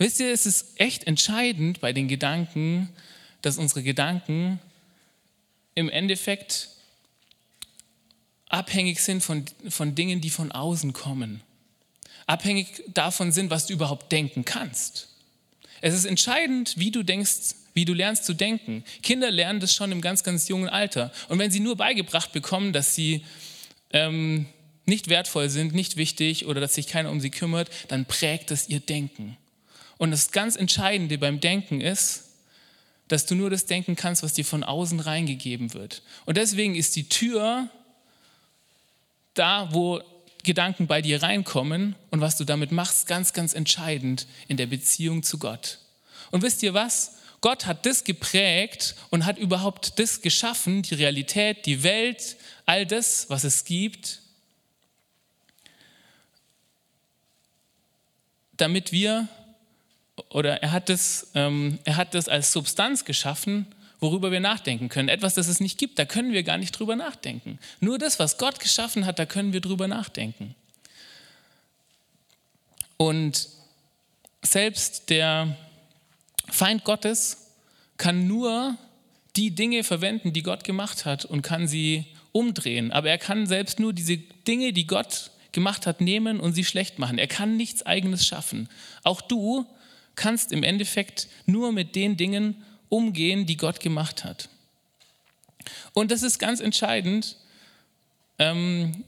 Wisst 0.00 0.18
ihr, 0.18 0.32
es 0.32 0.46
ist 0.46 0.80
echt 0.80 1.06
entscheidend 1.06 1.82
bei 1.82 1.92
den 1.92 2.08
Gedanken, 2.08 2.88
dass 3.42 3.58
unsere 3.58 3.82
Gedanken 3.82 4.58
im 5.74 5.90
Endeffekt 5.90 6.70
abhängig 8.48 9.00
sind 9.00 9.22
von, 9.22 9.44
von 9.68 9.94
Dingen, 9.94 10.22
die 10.22 10.30
von 10.30 10.52
außen 10.52 10.94
kommen. 10.94 11.42
Abhängig 12.26 12.82
davon 12.94 13.30
sind, 13.30 13.50
was 13.50 13.66
du 13.66 13.74
überhaupt 13.74 14.10
denken 14.10 14.46
kannst. 14.46 15.08
Es 15.82 15.92
ist 15.92 16.06
entscheidend, 16.06 16.78
wie 16.78 16.90
du 16.90 17.02
denkst, 17.02 17.54
wie 17.74 17.84
du 17.84 17.92
lernst 17.92 18.24
zu 18.24 18.32
denken. 18.32 18.84
Kinder 19.02 19.30
lernen 19.30 19.60
das 19.60 19.74
schon 19.74 19.92
im 19.92 20.00
ganz, 20.00 20.24
ganz 20.24 20.48
jungen 20.48 20.70
Alter. 20.70 21.12
Und 21.28 21.38
wenn 21.38 21.50
sie 21.50 21.60
nur 21.60 21.76
beigebracht 21.76 22.32
bekommen, 22.32 22.72
dass 22.72 22.94
sie 22.94 23.22
ähm, 23.92 24.46
nicht 24.86 25.08
wertvoll 25.08 25.50
sind, 25.50 25.74
nicht 25.74 25.98
wichtig 25.98 26.46
oder 26.46 26.62
dass 26.62 26.74
sich 26.74 26.86
keiner 26.86 27.10
um 27.10 27.20
sie 27.20 27.30
kümmert, 27.30 27.68
dann 27.88 28.06
prägt 28.06 28.50
es 28.50 28.66
ihr 28.70 28.80
Denken. 28.80 29.36
Und 30.00 30.12
das 30.12 30.30
ganz 30.30 30.56
Entscheidende 30.56 31.18
beim 31.18 31.40
Denken 31.40 31.82
ist, 31.82 32.30
dass 33.08 33.26
du 33.26 33.34
nur 33.34 33.50
das 33.50 33.66
denken 33.66 33.96
kannst, 33.96 34.22
was 34.22 34.32
dir 34.32 34.46
von 34.46 34.64
außen 34.64 34.98
reingegeben 34.98 35.74
wird. 35.74 36.00
Und 36.24 36.38
deswegen 36.38 36.74
ist 36.74 36.96
die 36.96 37.10
Tür 37.10 37.68
da, 39.34 39.68
wo 39.74 40.00
Gedanken 40.42 40.86
bei 40.86 41.02
dir 41.02 41.22
reinkommen 41.22 41.96
und 42.10 42.22
was 42.22 42.38
du 42.38 42.44
damit 42.44 42.72
machst, 42.72 43.08
ganz, 43.08 43.34
ganz 43.34 43.52
entscheidend 43.52 44.26
in 44.48 44.56
der 44.56 44.64
Beziehung 44.64 45.22
zu 45.22 45.36
Gott. 45.36 45.80
Und 46.30 46.40
wisst 46.40 46.62
ihr 46.62 46.72
was? 46.72 47.18
Gott 47.42 47.66
hat 47.66 47.84
das 47.84 48.02
geprägt 48.02 48.94
und 49.10 49.26
hat 49.26 49.36
überhaupt 49.36 49.98
das 49.98 50.22
geschaffen, 50.22 50.80
die 50.80 50.94
Realität, 50.94 51.66
die 51.66 51.82
Welt, 51.82 52.38
all 52.64 52.86
das, 52.86 53.28
was 53.28 53.44
es 53.44 53.66
gibt, 53.66 54.22
damit 58.56 58.92
wir 58.92 59.28
oder 60.30 60.62
er 60.62 60.72
hat 60.72 60.88
das, 60.88 61.30
ähm, 61.34 61.78
er 61.84 61.96
hat 61.96 62.14
das 62.14 62.28
als 62.28 62.52
Substanz 62.52 63.04
geschaffen, 63.04 63.66
worüber 63.98 64.30
wir 64.30 64.40
nachdenken 64.40 64.88
können. 64.88 65.08
Etwas, 65.08 65.34
das 65.34 65.48
es 65.48 65.60
nicht 65.60 65.76
gibt, 65.76 65.98
da 65.98 66.04
können 66.04 66.32
wir 66.32 66.42
gar 66.42 66.56
nicht 66.56 66.72
drüber 66.72 66.96
nachdenken. 66.96 67.58
Nur 67.80 67.98
das, 67.98 68.18
was 68.18 68.38
Gott 68.38 68.60
geschaffen 68.60 69.06
hat, 69.06 69.18
da 69.18 69.26
können 69.26 69.52
wir 69.52 69.60
drüber 69.60 69.88
nachdenken. 69.88 70.54
Und 72.96 73.48
selbst 74.42 75.10
der 75.10 75.56
Feind 76.48 76.84
Gottes 76.84 77.48
kann 77.96 78.26
nur 78.26 78.76
die 79.36 79.54
Dinge 79.54 79.84
verwenden, 79.84 80.32
die 80.32 80.42
Gott 80.42 80.64
gemacht 80.64 81.04
hat 81.04 81.24
und 81.24 81.42
kann 81.42 81.68
sie 81.68 82.06
umdrehen. 82.32 82.92
Aber 82.92 83.10
er 83.10 83.18
kann 83.18 83.46
selbst 83.46 83.80
nur 83.80 83.92
diese 83.92 84.16
Dinge, 84.16 84.72
die 84.72 84.86
Gott 84.86 85.30
gemacht 85.52 85.86
hat, 85.86 86.00
nehmen 86.00 86.40
und 86.40 86.52
sie 86.52 86.64
schlecht 86.64 86.98
machen. 86.98 87.18
Er 87.18 87.26
kann 87.26 87.56
nichts 87.56 87.84
eigenes 87.84 88.26
schaffen. 88.26 88.68
Auch 89.02 89.20
du 89.20 89.66
kannst 90.20 90.52
im 90.52 90.62
Endeffekt 90.62 91.28
nur 91.46 91.72
mit 91.72 91.96
den 91.96 92.18
Dingen 92.18 92.62
umgehen, 92.90 93.46
die 93.46 93.56
Gott 93.56 93.80
gemacht 93.80 94.22
hat. 94.22 94.50
Und 95.94 96.10
das 96.10 96.22
ist 96.22 96.38
ganz 96.38 96.60
entscheidend. 96.60 97.36
Ähm, 98.38 99.02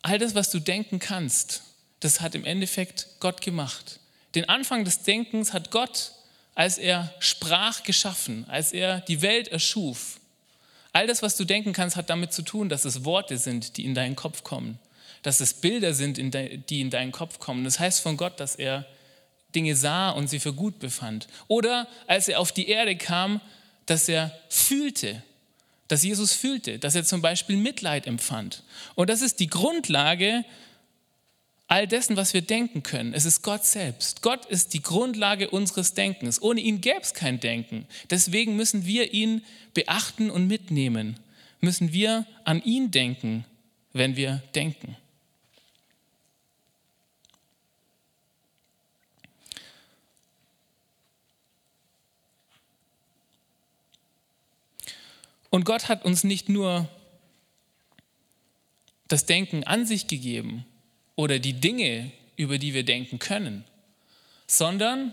all 0.00 0.18
das, 0.18 0.34
was 0.34 0.50
du 0.50 0.58
denken 0.58 1.00
kannst, 1.00 1.64
das 2.00 2.22
hat 2.22 2.34
im 2.34 2.46
Endeffekt 2.46 3.08
Gott 3.20 3.42
gemacht. 3.42 4.00
Den 4.34 4.48
Anfang 4.48 4.86
des 4.86 5.02
Denkens 5.02 5.52
hat 5.52 5.70
Gott, 5.70 6.12
als 6.54 6.78
er 6.78 7.14
sprach, 7.20 7.82
geschaffen, 7.82 8.46
als 8.48 8.72
er 8.72 9.02
die 9.02 9.20
Welt 9.20 9.48
erschuf. 9.48 10.18
All 10.94 11.06
das, 11.06 11.20
was 11.20 11.36
du 11.36 11.44
denken 11.44 11.74
kannst, 11.74 11.96
hat 11.96 12.08
damit 12.08 12.32
zu 12.32 12.40
tun, 12.40 12.70
dass 12.70 12.86
es 12.86 13.04
Worte 13.04 13.36
sind, 13.36 13.76
die 13.76 13.84
in 13.84 13.94
deinen 13.94 14.16
Kopf 14.16 14.44
kommen, 14.44 14.78
dass 15.22 15.40
es 15.40 15.54
Bilder 15.54 15.94
sind, 15.94 16.18
die 16.70 16.80
in 16.80 16.90
deinen 16.90 17.12
Kopf 17.12 17.38
kommen. 17.38 17.64
Das 17.64 17.78
heißt 17.78 18.00
von 18.00 18.16
Gott, 18.16 18.40
dass 18.40 18.56
er 18.56 18.86
Dinge 19.54 19.76
sah 19.76 20.10
und 20.10 20.28
sie 20.28 20.40
für 20.40 20.52
gut 20.52 20.78
befand. 20.78 21.28
Oder 21.48 21.86
als 22.06 22.28
er 22.28 22.40
auf 22.40 22.52
die 22.52 22.68
Erde 22.68 22.96
kam, 22.96 23.40
dass 23.86 24.08
er 24.08 24.36
fühlte, 24.48 25.22
dass 25.88 26.02
Jesus 26.02 26.32
fühlte, 26.32 26.78
dass 26.78 26.94
er 26.94 27.04
zum 27.04 27.20
Beispiel 27.20 27.56
Mitleid 27.56 28.06
empfand. 28.06 28.62
Und 28.94 29.10
das 29.10 29.20
ist 29.20 29.40
die 29.40 29.48
Grundlage 29.48 30.44
all 31.68 31.86
dessen, 31.86 32.16
was 32.16 32.34
wir 32.34 32.42
denken 32.42 32.82
können. 32.82 33.14
Es 33.14 33.24
ist 33.24 33.42
Gott 33.42 33.64
selbst. 33.64 34.22
Gott 34.22 34.46
ist 34.46 34.74
die 34.74 34.82
Grundlage 34.82 35.50
unseres 35.50 35.94
Denkens. 35.94 36.40
Ohne 36.40 36.60
ihn 36.60 36.80
gäbe 36.80 37.00
es 37.00 37.14
kein 37.14 37.40
Denken. 37.40 37.86
Deswegen 38.10 38.56
müssen 38.56 38.86
wir 38.86 39.14
ihn 39.14 39.42
beachten 39.74 40.30
und 40.30 40.46
mitnehmen. 40.46 41.18
Müssen 41.60 41.92
wir 41.92 42.26
an 42.44 42.62
ihn 42.62 42.90
denken, 42.90 43.44
wenn 43.92 44.16
wir 44.16 44.42
denken. 44.54 44.96
Und 55.52 55.66
Gott 55.66 55.90
hat 55.90 56.06
uns 56.06 56.24
nicht 56.24 56.48
nur 56.48 56.88
das 59.06 59.26
Denken 59.26 59.64
an 59.64 59.84
sich 59.84 60.06
gegeben 60.06 60.64
oder 61.14 61.38
die 61.38 61.52
Dinge, 61.52 62.10
über 62.36 62.56
die 62.56 62.72
wir 62.72 62.84
denken 62.84 63.18
können, 63.18 63.66
sondern 64.46 65.12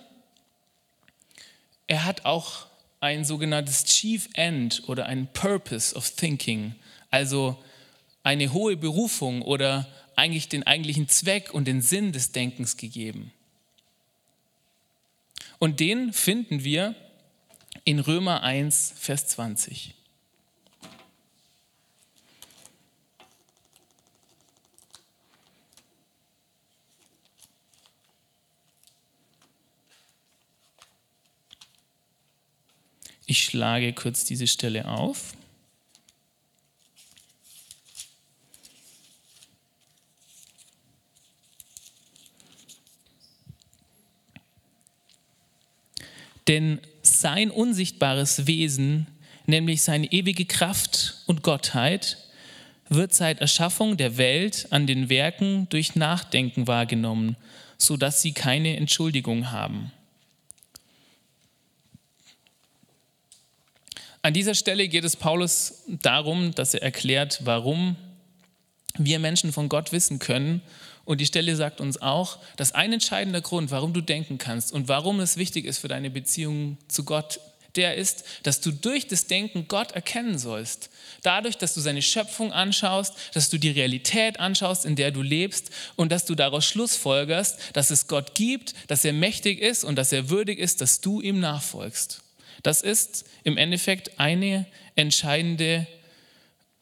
er 1.88 2.06
hat 2.06 2.23
auch 2.23 2.67
ein 3.02 3.25
sogenanntes 3.25 3.84
Chief 3.84 4.30
End 4.34 4.84
oder 4.88 5.08
ein 5.08 5.28
Purpose 5.34 5.93
of 5.93 6.10
Thinking, 6.12 6.73
also 7.12 7.62
eine 8.23 8.54
hohe 8.54 8.78
Berufung 8.78 9.41
oder 9.41 9.89
eigentlich 10.15 10.47
den 10.47 10.65
eigentlichen 10.65 11.10
Zweck 11.10 11.54
und 11.54 11.65
den 11.65 11.82
Sinn 11.82 12.13
des 12.13 12.32
Denkens 12.32 12.78
gegeben. 12.78 13.34
Und 15.58 15.82
den 15.82 16.13
finden 16.13 16.63
wir 16.63 16.95
in 17.84 17.99
Römer 17.99 18.41
1, 18.41 18.93
Vers 18.97 19.28
20. 19.28 19.98
Ich 33.29 33.43
schlage 33.43 33.93
kurz 33.93 34.25
diese 34.25 34.47
Stelle 34.47 34.87
auf. 34.87 35.35
Denn 46.47 46.81
sein 47.03 47.51
unsichtbares 47.51 48.47
Wesen, 48.47 49.05
nämlich 49.45 49.83
seine 49.83 50.11
ewige 50.11 50.45
Kraft 50.45 51.21
und 51.27 51.43
Gottheit, 51.43 52.17
wird 52.87 53.13
seit 53.13 53.41
Erschaffung 53.41 53.95
der 53.95 54.17
Welt 54.17 54.65
an 54.71 54.87
den 54.87 55.09
Werken 55.09 55.69
durch 55.69 55.95
Nachdenken 55.95 56.65
wahrgenommen, 56.65 57.35
sodass 57.77 58.23
sie 58.23 58.31
keine 58.31 58.75
Entschuldigung 58.77 59.51
haben. 59.51 59.91
An 64.21 64.34
dieser 64.34 64.53
Stelle 64.53 64.88
geht 64.88 65.05
es 65.05 65.15
Paulus 65.15 65.84
darum, 65.88 66.53
dass 66.53 66.73
er 66.73 66.84
erklärt, 66.84 67.39
warum 67.43 67.95
wir 68.97 69.19
Menschen 69.19 69.53
von 69.53 69.69
Gott 69.69 69.91
wissen 69.91 70.19
können. 70.19 70.62
Und 71.05 71.21
die 71.21 71.25
Stelle 71.25 71.55
sagt 71.55 71.79
uns 71.79 72.01
auch, 72.01 72.38
dass 72.58 72.73
ein 72.73 72.91
entscheidender 72.91 73.41
Grund, 73.41 73.71
warum 73.71 73.93
du 73.93 74.01
denken 74.01 74.38
kannst 74.38 74.73
und 74.73 74.88
warum 74.88 75.19
es 75.21 75.38
wichtig 75.38 75.65
ist 75.65 75.79
für 75.79 75.88
deine 75.88 76.10
Beziehung 76.10 76.77
zu 76.88 77.05
Gott, 77.05 77.39
der 77.75 77.95
ist, 77.95 78.25
dass 78.43 78.62
du 78.62 78.71
durch 78.71 79.08
das 79.08 79.27
Denken 79.27 79.67
Gott 79.67 79.91
erkennen 79.91 80.38
sollst. 80.38 80.89
Dadurch, 81.21 81.58
dass 81.58 81.73
du 81.75 81.82
seine 81.82 82.01
Schöpfung 82.01 82.51
anschaust, 82.51 83.13
dass 83.34 83.49
du 83.49 83.58
die 83.58 83.69
Realität 83.69 84.39
anschaust, 84.39 84.86
in 84.86 84.95
der 84.95 85.12
du 85.12 85.21
lebst 85.21 85.69
und 85.95 86.12
dass 86.12 86.25
du 86.25 86.36
daraus 86.36 86.65
Schlussfolgerst, 86.65 87.58
dass 87.73 87.91
es 87.91 88.08
Gott 88.08 88.36
gibt, 88.36 88.73
dass 88.88 89.05
er 89.05 89.13
mächtig 89.13 89.62
ist 89.62 89.84
und 89.84 89.95
dass 89.95 90.12
er 90.12 90.29
würdig 90.29 90.60
ist, 90.60 90.82
dass 90.82 90.99
du 90.99 91.21
ihm 91.21 91.39
nachfolgst. 91.39 92.21
Das 92.63 92.82
ist 92.82 93.26
im 93.43 93.58
Endeffekt 93.58 94.19
eine 94.19 94.65
entscheidende 94.95 95.88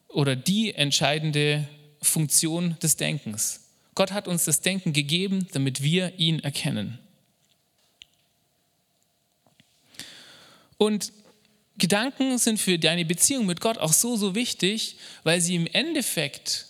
oder 0.07 0.35
die 0.35 0.73
entscheidende 0.73 1.67
Funktion 2.01 2.77
des 2.81 2.95
Denkens. 2.95 3.61
Gott 3.95 4.11
hat 4.11 4.27
uns 4.27 4.45
das 4.45 4.61
Denken 4.61 4.93
gegeben, 4.93 5.47
damit 5.53 5.81
wir 5.81 6.17
ihn 6.17 6.39
erkennen. 6.39 6.99
Und 10.77 11.11
Gedanken 11.77 12.37
sind 12.37 12.59
für 12.59 12.79
deine 12.79 13.05
Beziehung 13.05 13.45
mit 13.45 13.61
Gott 13.61 13.77
auch 13.77 13.93
so, 13.93 14.15
so 14.15 14.33
wichtig, 14.35 14.97
weil 15.23 15.41
sie 15.41 15.55
im 15.55 15.67
Endeffekt 15.67 16.65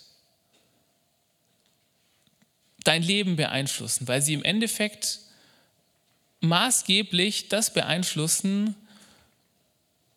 dein 2.84 3.02
Leben 3.02 3.36
beeinflussen, 3.36 4.08
weil 4.08 4.22
sie 4.22 4.34
im 4.34 4.44
Endeffekt 4.44 5.20
maßgeblich 6.40 7.48
das 7.48 7.72
beeinflussen, 7.72 8.74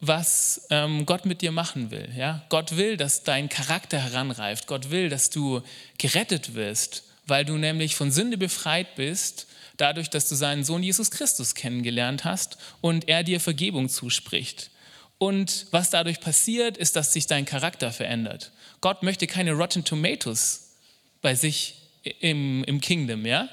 was 0.02 0.66
ähm, 0.72 1.06
Gott 1.06 1.26
mit 1.26 1.42
dir 1.42 1.52
machen 1.52 1.92
will. 1.92 2.10
Ja? 2.18 2.44
Gott 2.50 2.76
will, 2.76 2.98
dass 2.98 3.24
dein 3.24 3.50
Charakter 3.50 4.00
heranreift. 4.00 4.66
Gott 4.68 4.90
will, 4.90 5.10
dass 5.10 5.30
du 5.30 5.62
gerettet 6.00 6.56
wirst, 6.56 7.04
weil 7.28 7.46
du 7.46 7.58
nämlich 7.58 7.96
von 7.96 8.12
Sünde 8.12 8.38
befreit 8.38 8.96
bist, 8.96 9.48
dadurch, 9.78 10.10
dass 10.10 10.28
du 10.28 10.36
seinen 10.36 10.64
Sohn 10.64 10.84
Jesus 10.84 11.12
Christus 11.12 11.54
kennengelernt 11.56 12.26
hast 12.26 12.58
und 12.82 13.08
er 13.08 13.24
dir 13.24 13.40
Vergebung 13.40 13.90
zuspricht. 13.90 14.72
Und 15.20 15.68
was 15.70 15.92
dadurch 15.92 16.20
passiert, 16.20 16.78
ist, 16.78 16.96
dass 16.96 17.14
sich 17.14 17.28
dein 17.28 17.46
Charakter 17.46 17.92
verändert. 17.92 18.52
Gott 18.82 19.04
möchte 19.04 19.28
keine 19.28 19.54
Rotten 19.54 19.84
Tomatoes 19.84 20.78
bei 21.22 21.36
sich 21.36 21.76
im, 22.20 22.64
im 22.64 22.82
Kingdom, 22.82 23.26
ja? 23.28 23.48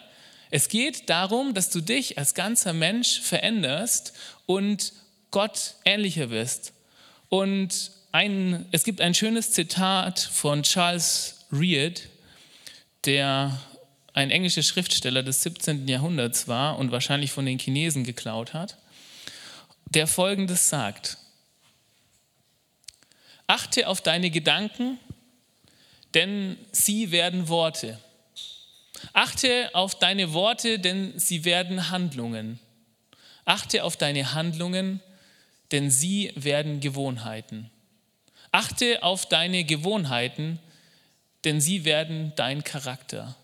Es 0.50 0.70
geht 0.70 1.10
darum, 1.10 1.52
dass 1.52 1.68
du 1.68 1.82
dich 1.82 2.16
als 2.16 2.32
ganzer 2.32 2.72
Mensch 2.72 3.20
veränderst 3.20 4.14
und 4.46 4.94
Gott 5.30 5.74
ähnlicher 5.84 6.30
wirst. 6.30 6.72
Und 7.28 7.90
ein, 8.12 8.66
es 8.72 8.84
gibt 8.84 9.00
ein 9.00 9.14
schönes 9.14 9.52
Zitat 9.52 10.18
von 10.18 10.62
Charles 10.62 11.46
Reed, 11.52 12.08
der 13.04 13.58
ein 14.14 14.30
englischer 14.30 14.62
Schriftsteller 14.62 15.22
des 15.22 15.42
17. 15.42 15.86
Jahrhunderts 15.86 16.48
war 16.48 16.78
und 16.78 16.90
wahrscheinlich 16.90 17.30
von 17.30 17.46
den 17.46 17.58
Chinesen 17.58 18.04
geklaut 18.04 18.54
hat, 18.54 18.76
der 19.86 20.06
folgendes 20.06 20.68
sagt. 20.68 21.18
Achte 23.46 23.88
auf 23.88 24.00
deine 24.00 24.30
Gedanken, 24.30 24.98
denn 26.14 26.56
sie 26.72 27.10
werden 27.10 27.48
Worte. 27.48 27.98
Achte 29.12 29.70
auf 29.74 29.98
deine 29.98 30.32
Worte, 30.32 30.78
denn 30.78 31.18
sie 31.18 31.44
werden 31.44 31.90
Handlungen. 31.90 32.58
Achte 33.44 33.84
auf 33.84 33.96
deine 33.96 34.34
Handlungen, 34.34 35.00
denn 35.72 35.90
sie 35.90 36.32
werden 36.34 36.80
Gewohnheiten. 36.80 37.70
Achte 38.52 39.02
auf 39.02 39.26
deine 39.26 39.64
Gewohnheiten, 39.64 40.58
denn 41.44 41.60
sie 41.60 41.84
werden 41.84 42.32
dein 42.36 42.64
Charakter. 42.64 43.36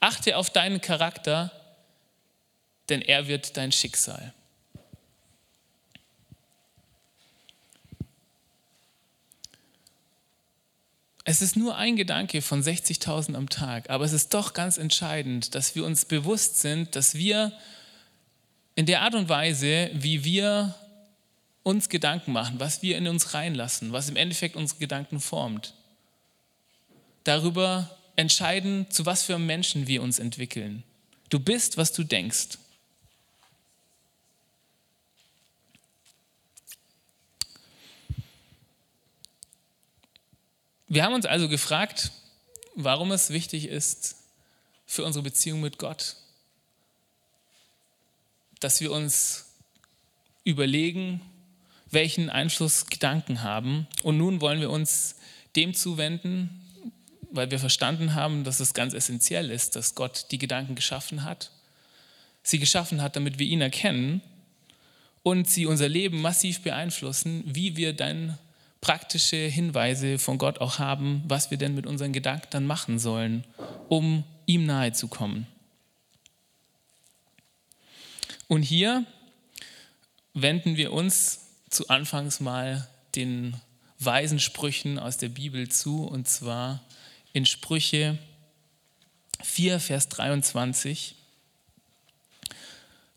Achte 0.00 0.36
auf 0.36 0.50
deinen 0.50 0.80
Charakter, 0.80 1.52
denn 2.88 3.02
er 3.02 3.28
wird 3.28 3.56
dein 3.56 3.72
Schicksal. 3.72 4.32
Es 11.26 11.40
ist 11.40 11.56
nur 11.56 11.76
ein 11.76 11.96
Gedanke 11.96 12.42
von 12.42 12.62
60.000 12.62 13.34
am 13.34 13.48
Tag, 13.48 13.88
aber 13.88 14.04
es 14.04 14.12
ist 14.12 14.34
doch 14.34 14.52
ganz 14.52 14.76
entscheidend, 14.76 15.54
dass 15.54 15.74
wir 15.74 15.86
uns 15.86 16.04
bewusst 16.04 16.60
sind, 16.60 16.96
dass 16.96 17.14
wir 17.14 17.52
in 18.74 18.84
der 18.84 19.00
Art 19.00 19.14
und 19.14 19.30
Weise, 19.30 19.90
wie 19.94 20.22
wir 20.24 20.74
uns 21.64 21.88
Gedanken 21.88 22.32
machen, 22.32 22.60
was 22.60 22.82
wir 22.82 22.96
in 22.96 23.08
uns 23.08 23.34
reinlassen, 23.34 23.92
was 23.92 24.08
im 24.08 24.16
Endeffekt 24.16 24.54
unsere 24.54 24.78
Gedanken 24.78 25.18
formt, 25.18 25.74
darüber 27.24 27.90
entscheiden, 28.14 28.88
zu 28.90 29.06
was 29.06 29.24
für 29.24 29.38
Menschen 29.38 29.88
wir 29.88 30.02
uns 30.02 30.20
entwickeln. 30.20 30.84
Du 31.30 31.40
bist, 31.40 31.76
was 31.76 31.92
du 31.92 32.04
denkst. 32.04 32.58
Wir 40.86 41.02
haben 41.02 41.14
uns 41.14 41.26
also 41.26 41.48
gefragt, 41.48 42.12
warum 42.76 43.10
es 43.10 43.30
wichtig 43.30 43.66
ist 43.66 44.16
für 44.86 45.02
unsere 45.02 45.22
Beziehung 45.22 45.60
mit 45.60 45.78
Gott, 45.78 46.16
dass 48.60 48.80
wir 48.80 48.92
uns 48.92 49.46
überlegen, 50.44 51.20
welchen 51.94 52.30
Einfluss 52.30 52.86
Gedanken 52.86 53.42
haben. 53.42 53.86
Und 54.02 54.18
nun 54.18 54.40
wollen 54.40 54.60
wir 54.60 54.70
uns 54.70 55.16
dem 55.56 55.74
zuwenden, 55.74 56.60
weil 57.30 57.50
wir 57.50 57.58
verstanden 57.58 58.14
haben, 58.14 58.44
dass 58.44 58.60
es 58.60 58.74
ganz 58.74 58.94
essentiell 58.94 59.50
ist, 59.50 59.76
dass 59.76 59.94
Gott 59.94 60.26
die 60.30 60.38
Gedanken 60.38 60.74
geschaffen 60.74 61.24
hat. 61.24 61.50
Sie 62.42 62.58
geschaffen 62.58 63.00
hat, 63.00 63.16
damit 63.16 63.38
wir 63.38 63.46
ihn 63.46 63.60
erkennen 63.60 64.20
und 65.22 65.48
sie 65.48 65.66
unser 65.66 65.88
Leben 65.88 66.20
massiv 66.20 66.60
beeinflussen, 66.60 67.42
wie 67.46 67.76
wir 67.76 67.94
dann 67.94 68.38
praktische 68.80 69.36
Hinweise 69.36 70.18
von 70.18 70.36
Gott 70.36 70.60
auch 70.60 70.78
haben, 70.78 71.22
was 71.26 71.50
wir 71.50 71.56
denn 71.56 71.74
mit 71.74 71.86
unseren 71.86 72.12
Gedanken 72.12 72.48
dann 72.50 72.66
machen 72.66 72.98
sollen, 72.98 73.44
um 73.88 74.24
ihm 74.44 74.66
nahe 74.66 74.92
zu 74.92 75.08
kommen. 75.08 75.46
Und 78.46 78.62
hier 78.62 79.06
wenden 80.34 80.76
wir 80.76 80.92
uns 80.92 81.43
zu 81.74 81.88
Anfangs 81.88 82.38
mal 82.38 82.88
den 83.16 83.60
weisen 83.98 84.38
Sprüchen 84.38 84.98
aus 84.98 85.18
der 85.18 85.28
Bibel 85.28 85.68
zu, 85.68 86.04
und 86.04 86.28
zwar 86.28 86.80
in 87.32 87.46
Sprüche 87.46 88.16
4, 89.42 89.80
Vers 89.80 90.08
23. 90.08 91.16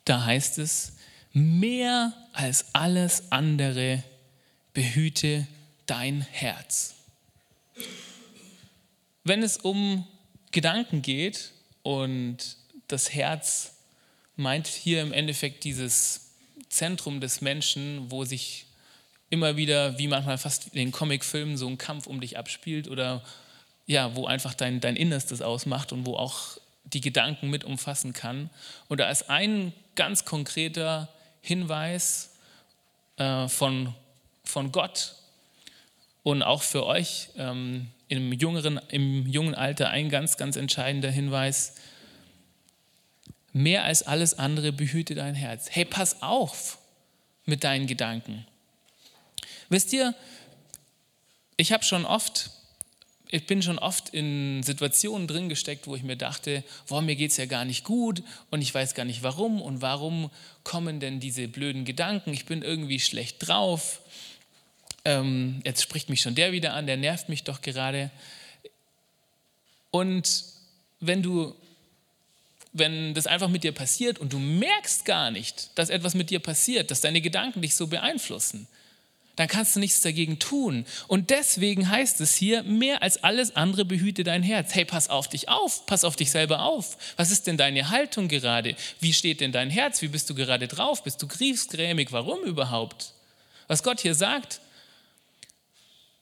Da 0.05 0.25
heißt 0.25 0.57
es, 0.57 0.93
mehr 1.33 2.13
als 2.33 2.73
alles 2.73 3.31
andere 3.31 4.03
behüte 4.73 5.45
dein 5.85 6.21
Herz. 6.21 6.95
Wenn 9.23 9.43
es 9.43 9.57
um 9.57 10.07
Gedanken 10.51 11.03
geht 11.03 11.51
und 11.83 12.57
das 12.87 13.13
Herz 13.13 13.73
meint 14.35 14.65
hier 14.65 15.01
im 15.03 15.13
Endeffekt 15.13 15.63
dieses 15.63 16.26
Zentrum 16.69 17.21
des 17.21 17.41
Menschen, 17.41 18.11
wo 18.11 18.25
sich 18.25 18.65
immer 19.29 19.57
wieder, 19.57 19.97
wie 19.97 20.07
manchmal 20.07 20.37
fast 20.37 20.67
in 20.67 20.75
den 20.75 20.91
Comicfilmen, 20.91 21.57
so 21.57 21.67
ein 21.67 21.77
Kampf 21.77 22.07
um 22.07 22.21
dich 22.21 22.37
abspielt 22.37 22.87
oder 22.87 23.23
ja, 23.85 24.15
wo 24.15 24.25
einfach 24.25 24.53
dein, 24.53 24.79
dein 24.79 24.95
Innerstes 24.95 25.41
ausmacht 25.41 25.91
und 25.91 26.05
wo 26.05 26.15
auch 26.15 26.57
die 26.83 27.01
Gedanken 27.01 27.49
mit 27.49 27.63
umfassen 27.63 28.13
kann. 28.13 28.49
Und 28.87 28.99
da 28.99 29.09
ist 29.09 29.29
ein 29.29 29.73
ganz 29.95 30.25
konkreter 30.25 31.09
Hinweis 31.41 32.35
äh, 33.17 33.47
von, 33.47 33.93
von 34.43 34.71
Gott 34.71 35.15
und 36.23 36.43
auch 36.43 36.61
für 36.61 36.85
euch 36.85 37.29
ähm, 37.37 37.87
im, 38.09 38.31
jüngeren, 38.33 38.79
im 38.89 39.27
jungen 39.27 39.55
Alter 39.55 39.89
ein 39.89 40.09
ganz, 40.09 40.37
ganz 40.37 40.55
entscheidender 40.55 41.11
Hinweis. 41.11 41.75
Mehr 43.53 43.83
als 43.83 44.03
alles 44.03 44.37
andere 44.37 44.71
behüte 44.71 45.15
dein 45.15 45.35
Herz. 45.35 45.67
Hey, 45.71 45.85
pass 45.85 46.21
auf 46.21 46.77
mit 47.45 47.63
deinen 47.63 47.87
Gedanken. 47.87 48.45
Wisst 49.69 49.93
ihr, 49.93 50.13
ich 51.55 51.71
habe 51.71 51.83
schon 51.83 52.05
oft, 52.05 52.51
ich 53.29 53.47
bin 53.47 53.61
schon 53.61 53.79
oft 53.79 54.09
in 54.09 54.61
Situationen 54.63 55.27
drin 55.27 55.49
gesteckt, 55.49 55.87
wo 55.87 55.95
ich 55.95 56.03
mir 56.03 56.17
dachte, 56.17 56.63
boah, 56.87 57.01
mir 57.01 57.15
geht 57.15 57.31
es 57.31 57.37
ja 57.37 57.45
gar 57.45 57.65
nicht 57.65 57.83
gut 57.83 58.21
und 58.51 58.61
ich 58.61 58.73
weiß 58.73 58.93
gar 58.93 59.05
nicht 59.05 59.23
warum 59.23 59.61
und 59.61 59.81
warum 59.81 60.29
kommen 60.63 60.99
denn 60.99 61.19
diese 61.19 61.47
blöden 61.47 61.83
Gedanken, 61.83 62.31
ich 62.33 62.45
bin 62.45 62.61
irgendwie 62.61 62.99
schlecht 62.99 63.47
drauf 63.47 64.01
ähm, 65.07 65.61
jetzt 65.63 65.81
spricht 65.81 66.09
mich 66.09 66.19
schon 66.19 66.35
der 66.35 66.51
wieder 66.51 66.73
an, 66.73 66.85
der 66.85 66.97
nervt 66.97 67.29
mich 67.29 67.45
doch 67.45 67.61
gerade. 67.61 68.11
Und 69.89 70.43
wenn 70.99 71.23
du, 71.23 71.55
wenn 72.77 73.13
das 73.13 73.27
einfach 73.27 73.49
mit 73.49 73.63
dir 73.63 73.71
passiert 73.71 74.19
und 74.19 74.33
du 74.33 74.39
merkst 74.39 75.05
gar 75.05 75.31
nicht, 75.31 75.71
dass 75.75 75.89
etwas 75.89 76.13
mit 76.13 76.29
dir 76.29 76.39
passiert, 76.39 76.91
dass 76.91 77.01
deine 77.01 77.21
Gedanken 77.21 77.61
dich 77.61 77.75
so 77.75 77.87
beeinflussen, 77.87 78.67
dann 79.35 79.47
kannst 79.47 79.75
du 79.75 79.79
nichts 79.79 80.01
dagegen 80.01 80.39
tun. 80.39 80.85
Und 81.07 81.29
deswegen 81.29 81.89
heißt 81.89 82.21
es 82.21 82.35
hier, 82.35 82.63
mehr 82.63 83.03
als 83.03 83.23
alles 83.23 83.55
andere 83.55 83.85
behüte 83.85 84.23
dein 84.23 84.41
Herz. 84.41 84.73
Hey, 84.73 84.83
pass 84.83 85.09
auf 85.09 85.29
dich 85.29 85.47
auf, 85.47 85.85
pass 85.85 86.03
auf 86.03 86.15
dich 86.15 86.31
selber 86.31 86.63
auf. 86.63 86.97
Was 87.17 87.29
ist 87.29 87.45
denn 87.45 87.57
deine 87.57 87.89
Haltung 87.89 88.29
gerade? 88.29 88.75
Wie 88.99 89.13
steht 89.13 89.41
denn 89.41 89.51
dein 89.51 89.69
Herz? 89.69 90.01
Wie 90.01 90.07
bist 90.07 90.29
du 90.29 90.33
gerade 90.33 90.67
drauf? 90.67 91.03
Bist 91.03 91.21
du 91.21 91.27
griefsgrämig? 91.27 92.11
Warum 92.11 92.43
überhaupt? 92.43 93.13
Was 93.67 93.83
Gott 93.83 94.01
hier 94.01 94.15
sagt, 94.15 94.59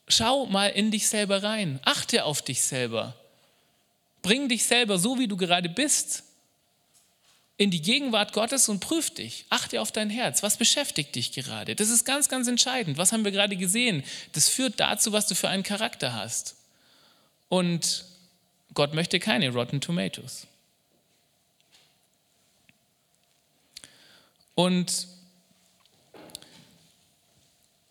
Schau 0.08 0.46
mal 0.46 0.68
in 0.68 0.92
dich 0.92 1.08
selber 1.08 1.44
rein. 1.44 1.80
Achte 1.84 2.26
auf 2.26 2.42
dich 2.42 2.62
selber. 2.62 3.16
Bring 4.22 4.50
dich 4.50 4.66
selber, 4.66 4.98
so 5.00 5.20
wie 5.20 5.28
du 5.28 5.38
gerade 5.38 5.70
bist, 5.70 6.24
in 7.58 7.72
die 7.72 7.82
Gegenwart 7.82 8.34
Gottes 8.34 8.68
und 8.68 8.82
prüf 8.82 9.14
dich. 9.14 9.46
Achte 9.50 9.80
auf 9.82 9.92
dein 9.92 10.10
Herz. 10.10 10.44
Was 10.44 10.58
beschäftigt 10.58 11.16
dich 11.16 11.32
gerade? 11.32 11.76
Das 11.76 11.90
ist 11.90 12.04
ganz, 12.04 12.28
ganz 12.28 12.48
entscheidend. 12.48 12.98
Was 12.98 13.12
haben 13.12 13.24
wir 13.24 13.32
gerade 13.32 13.56
gesehen? 13.56 14.04
Das 14.34 14.50
führt 14.50 14.80
dazu, 14.80 15.14
was 15.14 15.28
du 15.28 15.36
für 15.36 15.48
einen 15.48 15.64
Charakter 15.64 16.14
hast. 16.14 16.56
Und 17.48 18.06
Gott 18.74 18.94
möchte 18.94 19.20
keine 19.20 19.50
Rotten 19.52 19.80
Tomatoes. 19.80 20.48
Und 24.54 25.08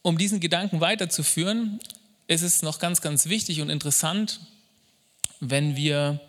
um 0.02 0.18
diesen 0.18 0.40
Gedanken 0.40 0.80
weiterzuführen, 0.80 1.80
ist 2.26 2.42
es 2.42 2.62
noch 2.62 2.78
ganz, 2.78 3.00
ganz 3.00 3.26
wichtig 3.26 3.62
und 3.62 3.70
interessant, 3.70 4.40
wenn 5.40 5.76
wir 5.76 6.20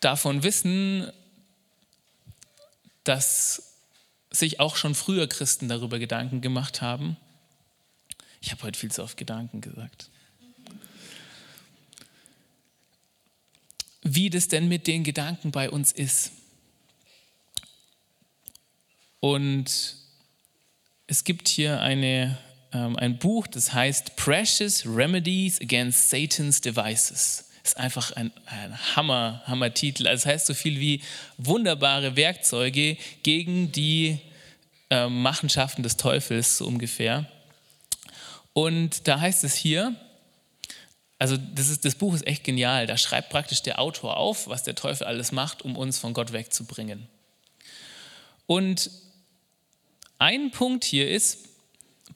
davon 0.00 0.42
wissen, 0.42 1.10
dass 3.08 3.74
sich 4.30 4.60
auch 4.60 4.76
schon 4.76 4.94
früher 4.94 5.26
Christen 5.26 5.68
darüber 5.68 5.98
Gedanken 5.98 6.40
gemacht 6.40 6.82
haben. 6.82 7.16
Ich 8.40 8.52
habe 8.52 8.62
heute 8.62 8.78
viel 8.78 8.90
zu 8.90 9.02
oft 9.02 9.16
Gedanken 9.16 9.60
gesagt. 9.60 10.10
Wie 14.02 14.30
das 14.30 14.48
denn 14.48 14.68
mit 14.68 14.86
den 14.86 15.04
Gedanken 15.04 15.50
bei 15.50 15.70
uns 15.70 15.90
ist. 15.92 16.32
Und 19.20 19.96
es 21.06 21.24
gibt 21.24 21.48
hier 21.48 21.80
eine 21.80 22.38
ähm, 22.72 22.96
ein 22.96 23.18
Buch, 23.18 23.46
das 23.46 23.72
heißt 23.72 24.16
Precious 24.16 24.84
Remedies 24.86 25.60
Against 25.60 26.10
Satan's 26.10 26.60
Devices. 26.60 27.44
Ist 27.66 27.78
einfach 27.78 28.12
ein, 28.12 28.30
ein 28.46 28.94
Hammer, 28.94 29.42
Hammer-Titel. 29.44 30.06
Also 30.06 30.22
das 30.22 30.32
heißt 30.32 30.46
so 30.46 30.54
viel 30.54 30.78
wie 30.78 31.02
wunderbare 31.36 32.14
Werkzeuge 32.14 32.96
gegen 33.24 33.72
die 33.72 34.20
äh, 34.88 35.08
Machenschaften 35.08 35.82
des 35.82 35.96
Teufels, 35.96 36.58
so 36.58 36.66
ungefähr. 36.68 37.26
Und 38.52 39.08
da 39.08 39.18
heißt 39.18 39.42
es 39.42 39.56
hier, 39.56 39.96
also 41.18 41.36
das, 41.36 41.68
ist, 41.68 41.84
das 41.84 41.96
Buch 41.96 42.14
ist 42.14 42.24
echt 42.28 42.44
genial. 42.44 42.86
Da 42.86 42.96
schreibt 42.96 43.30
praktisch 43.30 43.62
der 43.62 43.80
Autor 43.80 44.16
auf, 44.16 44.46
was 44.46 44.62
der 44.62 44.76
Teufel 44.76 45.08
alles 45.08 45.32
macht, 45.32 45.62
um 45.62 45.76
uns 45.76 45.98
von 45.98 46.14
Gott 46.14 46.32
wegzubringen. 46.32 47.08
Und 48.46 48.92
ein 50.18 50.52
Punkt 50.52 50.84
hier 50.84 51.10
ist, 51.10 51.48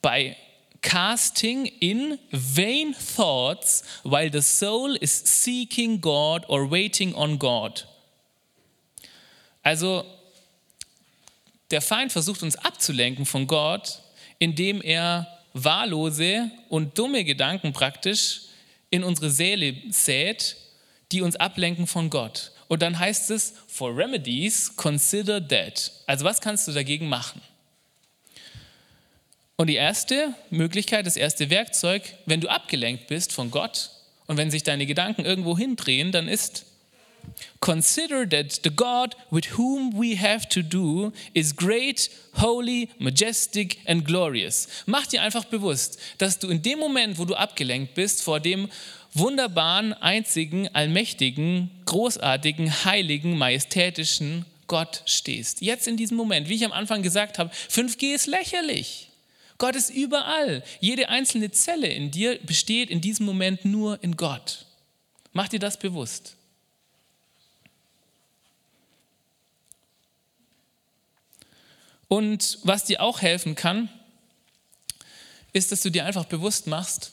by 0.01 0.37
casting 0.83 1.67
in 1.81 2.19
vain 2.31 2.95
thoughts 2.95 3.83
while 4.03 4.31
the 4.31 4.43
soul 4.43 4.97
is 5.01 5.13
seeking 5.13 6.01
God 6.01 6.45
or 6.49 6.71
waiting 6.71 7.15
on 7.15 7.39
God. 7.39 7.87
Also 9.63 10.05
der 11.71 11.81
Feind 11.81 12.13
versucht 12.13 12.43
uns 12.43 12.57
abzulenken 12.57 13.27
von 13.27 13.47
Gott, 13.47 14.01
indem 14.39 14.81
er 14.81 15.27
wahllose 15.53 16.51
und 16.69 16.99
dumme 16.99 17.25
Gedanken 17.25 17.73
praktisch 17.73 18.43
in 18.91 19.05
unsere 19.05 19.31
Seele 19.31 19.77
sät, 19.91 20.57
die 21.13 21.23
uns 21.23 21.37
ablenken 21.37 21.87
von 21.87 22.11
Gott. 22.11 22.53
Und 22.69 22.83
dann 22.83 22.99
heißt 22.99 23.31
es, 23.31 23.55
for 23.67 23.97
remedies, 23.97 24.75
consider 24.77 25.47
that. 25.47 25.93
Also 26.07 26.25
was 26.25 26.41
kannst 26.41 26.69
du 26.69 26.73
dagegen 26.73 27.09
machen? 27.09 27.41
Und 29.61 29.67
die 29.67 29.75
erste 29.75 30.33
Möglichkeit, 30.49 31.05
das 31.05 31.19
erste 31.19 31.51
Werkzeug, 31.51 32.15
wenn 32.25 32.41
du 32.41 32.49
abgelenkt 32.49 33.09
bist 33.09 33.31
von 33.31 33.51
Gott 33.51 33.91
Und 34.27 34.39
wenn 34.39 34.51
sich 34.51 34.63
deine 34.63 34.87
Gedanken 34.87 35.27
irgendwo 35.27 35.59
hindrehen, 35.59 36.13
dann 36.13 36.29
ist 36.29 36.65
Consider 37.61 38.27
that 38.27 38.59
the 38.65 38.71
God 38.71 39.19
with 39.31 39.59
whom 39.59 39.93
we 39.93 40.19
have 40.19 40.49
to 40.49 40.63
do 40.63 41.13
is 41.35 41.55
great, 41.55 42.11
holy, 42.41 42.89
majestic 42.99 43.77
and 43.85 44.07
glorious. 44.07 44.67
Mach 44.87 45.07
dir 45.07 45.21
einfach 45.21 45.45
bewusst, 45.45 45.99
dass 46.17 46.39
du 46.39 46.49
in 46.49 46.63
dem 46.63 46.79
Moment, 46.79 47.19
wo 47.19 47.27
du 47.27 47.35
abgelenkt 47.35 47.93
bist, 47.93 48.23
vor 48.23 48.41
dem 48.41 48.71
wunderbaren, 49.13 49.93
einzigen, 49.93 50.75
allmächtigen, 50.75 51.71
großartigen, 51.85 52.87
heiligen, 52.87 53.37
majestätischen 53.37 54.47
Gott 54.69 55.03
stehst. 55.05 55.61
Jetzt 55.61 55.87
in 55.87 55.99
diesem 55.99 56.17
Moment, 56.17 56.49
wie 56.49 56.55
ich 56.55 56.65
am 56.65 56.73
Anfang 56.73 57.03
gesagt 57.03 57.39
habe, 57.39 57.51
5G 57.69 58.15
ist 58.15 58.27
lächerlich. 58.27 59.10
Gott 59.61 59.77
ist 59.77 59.91
überall. 59.91 60.65
Jede 60.81 61.11
einzelne 61.11 61.53
Zelle 61.53 61.87
in 61.87 62.11
dir 62.11 62.41
besteht 62.43 62.91
in 62.91 63.03
diesem 63.03 63.27
Moment 63.27 63.67
nur 63.67 64.03
in 64.03 64.17
Gott. 64.17 64.65
Mach 65.35 65.49
dir 65.49 65.61
das 65.61 65.79
bewusst. 65.79 66.35
Und 72.09 72.59
was 72.65 72.87
dir 72.87 73.03
auch 73.03 73.21
helfen 73.21 73.55
kann, 73.55 73.91
ist, 75.53 75.71
dass 75.71 75.83
du 75.83 75.91
dir 75.91 76.07
einfach 76.07 76.25
bewusst 76.25 76.67
machst, 76.67 77.13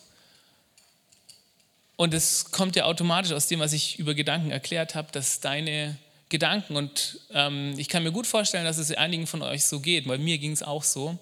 und 1.97 2.13
es 2.13 2.51
kommt 2.51 2.75
ja 2.75 2.85
automatisch 2.85 3.31
aus 3.31 3.47
dem, 3.47 3.59
was 3.59 3.73
ich 3.73 3.97
über 3.97 4.13
Gedanken 4.13 4.51
erklärt 4.51 4.93
habe, 4.93 5.11
dass 5.11 5.39
deine 5.39 5.97
Gedanken, 6.29 6.75
und 6.75 7.19
ähm, 7.33 7.73
ich 7.77 7.89
kann 7.89 8.03
mir 8.03 8.11
gut 8.11 8.27
vorstellen, 8.27 8.65
dass 8.65 8.77
es 8.77 8.91
einigen 8.91 9.25
von 9.25 9.41
euch 9.41 9.65
so 9.65 9.79
geht, 9.79 10.07
weil 10.07 10.19
mir 10.19 10.37
ging 10.37 10.51
es 10.51 10.61
auch 10.61 10.83
so, 10.83 11.17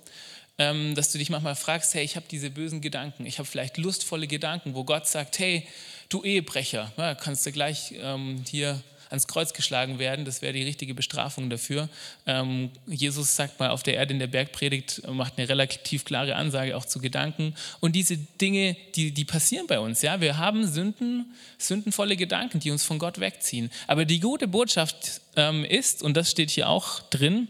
dass 0.57 1.11
du 1.11 1.17
dich 1.17 1.29
manchmal 1.29 1.55
fragst, 1.55 1.93
hey, 1.93 2.03
ich 2.03 2.15
habe 2.15 2.25
diese 2.31 2.49
bösen 2.49 2.79
Gedanken, 2.79 3.25
ich 3.25 3.39
habe 3.39 3.47
vielleicht 3.47 3.77
lustvolle 3.77 4.27
Gedanken, 4.27 4.73
wo 4.73 4.85
Gott 4.85 5.05
sagt, 5.07 5.37
hey, 5.39 5.67
du 6.09 6.23
Ehebrecher, 6.23 6.93
ja, 6.97 7.13
kannst 7.15 7.45
du 7.45 7.51
gleich 7.51 7.93
ähm, 7.97 8.43
hier 8.49 8.81
ans 9.09 9.27
Kreuz 9.27 9.53
geschlagen 9.53 9.99
werden. 9.99 10.25
Das 10.25 10.41
wäre 10.41 10.53
die 10.53 10.63
richtige 10.63 10.93
Bestrafung 10.93 11.49
dafür. 11.49 11.89
Ähm, 12.25 12.71
Jesus 12.85 13.35
sagt 13.35 13.59
mal 13.59 13.69
auf 13.69 13.83
der 13.83 13.95
Erde 13.95 14.13
in 14.13 14.19
der 14.19 14.27
Bergpredigt, 14.27 15.07
macht 15.07 15.37
eine 15.37 15.47
relativ 15.49 16.05
klare 16.05 16.35
Ansage 16.35 16.75
auch 16.75 16.85
zu 16.85 16.99
Gedanken. 16.99 17.55
Und 17.79 17.93
diese 17.93 18.17
Dinge, 18.17 18.75
die, 18.95 19.11
die 19.11 19.25
passieren 19.25 19.67
bei 19.67 19.79
uns. 19.79 20.01
Ja? 20.01 20.21
Wir 20.21 20.37
haben 20.37 20.67
Sünden, 20.67 21.33
sündenvolle 21.57 22.17
Gedanken, 22.17 22.59
die 22.59 22.71
uns 22.71 22.83
von 22.83 22.99
Gott 22.99 23.19
wegziehen. 23.19 23.71
Aber 23.87 24.05
die 24.05 24.19
gute 24.19 24.47
Botschaft 24.47 25.21
ähm, 25.35 25.63
ist, 25.65 26.03
und 26.03 26.15
das 26.15 26.31
steht 26.31 26.49
hier 26.49 26.69
auch 26.69 27.01
drin, 27.09 27.47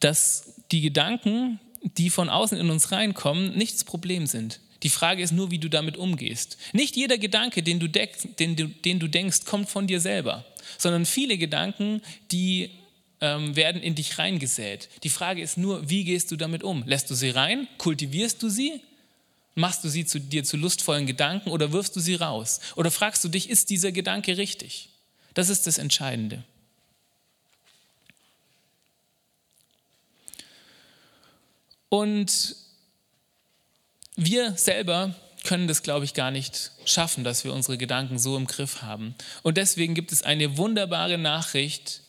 dass 0.00 0.62
die 0.70 0.80
Gedanken, 0.80 1.60
die 1.82 2.10
von 2.10 2.28
außen 2.28 2.58
in 2.58 2.70
uns 2.70 2.92
reinkommen, 2.92 3.56
nicht 3.56 3.74
das 3.74 3.84
Problem 3.84 4.26
sind. 4.26 4.60
Die 4.82 4.90
Frage 4.90 5.22
ist 5.22 5.32
nur, 5.32 5.50
wie 5.50 5.58
du 5.58 5.68
damit 5.68 5.96
umgehst. 5.96 6.56
Nicht 6.72 6.96
jeder 6.96 7.18
Gedanke, 7.18 7.62
den 7.62 7.80
du, 7.80 7.88
denkst, 7.88 8.28
den 8.38 8.54
du, 8.54 8.68
den 8.68 9.00
du 9.00 9.08
denkst, 9.08 9.44
kommt 9.44 9.68
von 9.68 9.86
dir 9.86 10.00
selber, 10.00 10.44
sondern 10.76 11.04
viele 11.04 11.36
Gedanken, 11.36 12.00
die 12.30 12.70
ähm, 13.20 13.56
werden 13.56 13.82
in 13.82 13.96
dich 13.96 14.18
reingesät. 14.18 14.88
Die 15.02 15.08
Frage 15.08 15.42
ist 15.42 15.58
nur, 15.58 15.88
wie 15.90 16.04
gehst 16.04 16.30
du 16.30 16.36
damit 16.36 16.62
um? 16.62 16.84
Lässt 16.86 17.10
du 17.10 17.14
sie 17.14 17.30
rein? 17.30 17.66
Kultivierst 17.78 18.40
du 18.42 18.48
sie? 18.48 18.80
Machst 19.56 19.82
du 19.82 19.88
sie 19.88 20.06
zu 20.06 20.20
dir 20.20 20.44
zu 20.44 20.56
lustvollen 20.56 21.06
Gedanken 21.06 21.50
oder 21.50 21.72
wirfst 21.72 21.96
du 21.96 22.00
sie 22.00 22.14
raus? 22.14 22.60
Oder 22.76 22.92
fragst 22.92 23.24
du 23.24 23.28
dich, 23.28 23.50
ist 23.50 23.70
dieser 23.70 23.90
Gedanke 23.90 24.36
richtig? 24.36 24.90
Das 25.34 25.48
ist 25.48 25.66
das 25.66 25.78
Entscheidende. 25.78 26.44
Und 31.88 32.56
wir 34.16 34.56
selber 34.56 35.14
können 35.44 35.68
das, 35.68 35.82
glaube 35.82 36.04
ich, 36.04 36.14
gar 36.14 36.30
nicht 36.30 36.72
schaffen, 36.84 37.24
dass 37.24 37.44
wir 37.44 37.52
unsere 37.52 37.78
Gedanken 37.78 38.18
so 38.18 38.36
im 38.36 38.46
Griff 38.46 38.82
haben. 38.82 39.14
Und 39.42 39.56
deswegen 39.56 39.94
gibt 39.94 40.12
es 40.12 40.22
eine 40.22 40.56
wunderbare 40.56 41.18
Nachricht 41.18 42.02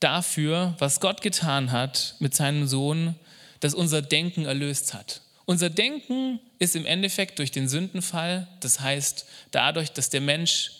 dafür, 0.00 0.74
was 0.78 1.00
Gott 1.00 1.22
getan 1.22 1.72
hat 1.72 2.16
mit 2.18 2.34
seinem 2.34 2.66
Sohn, 2.66 3.14
dass 3.60 3.74
unser 3.74 4.02
Denken 4.02 4.44
erlöst 4.44 4.94
hat. 4.94 5.20
Unser 5.46 5.70
Denken 5.70 6.40
ist 6.58 6.74
im 6.74 6.86
Endeffekt 6.86 7.38
durch 7.38 7.50
den 7.50 7.68
Sündenfall, 7.68 8.48
das 8.60 8.80
heißt 8.80 9.26
dadurch, 9.50 9.92
dass 9.92 10.08
der 10.08 10.20
Mensch 10.22 10.72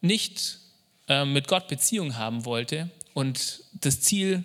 nicht 0.00 0.58
äh, 1.08 1.24
mit 1.24 1.46
Gott 1.46 1.68
Beziehung 1.68 2.16
haben 2.16 2.44
wollte 2.44 2.90
und 3.14 3.62
das 3.72 4.00
Ziel, 4.00 4.44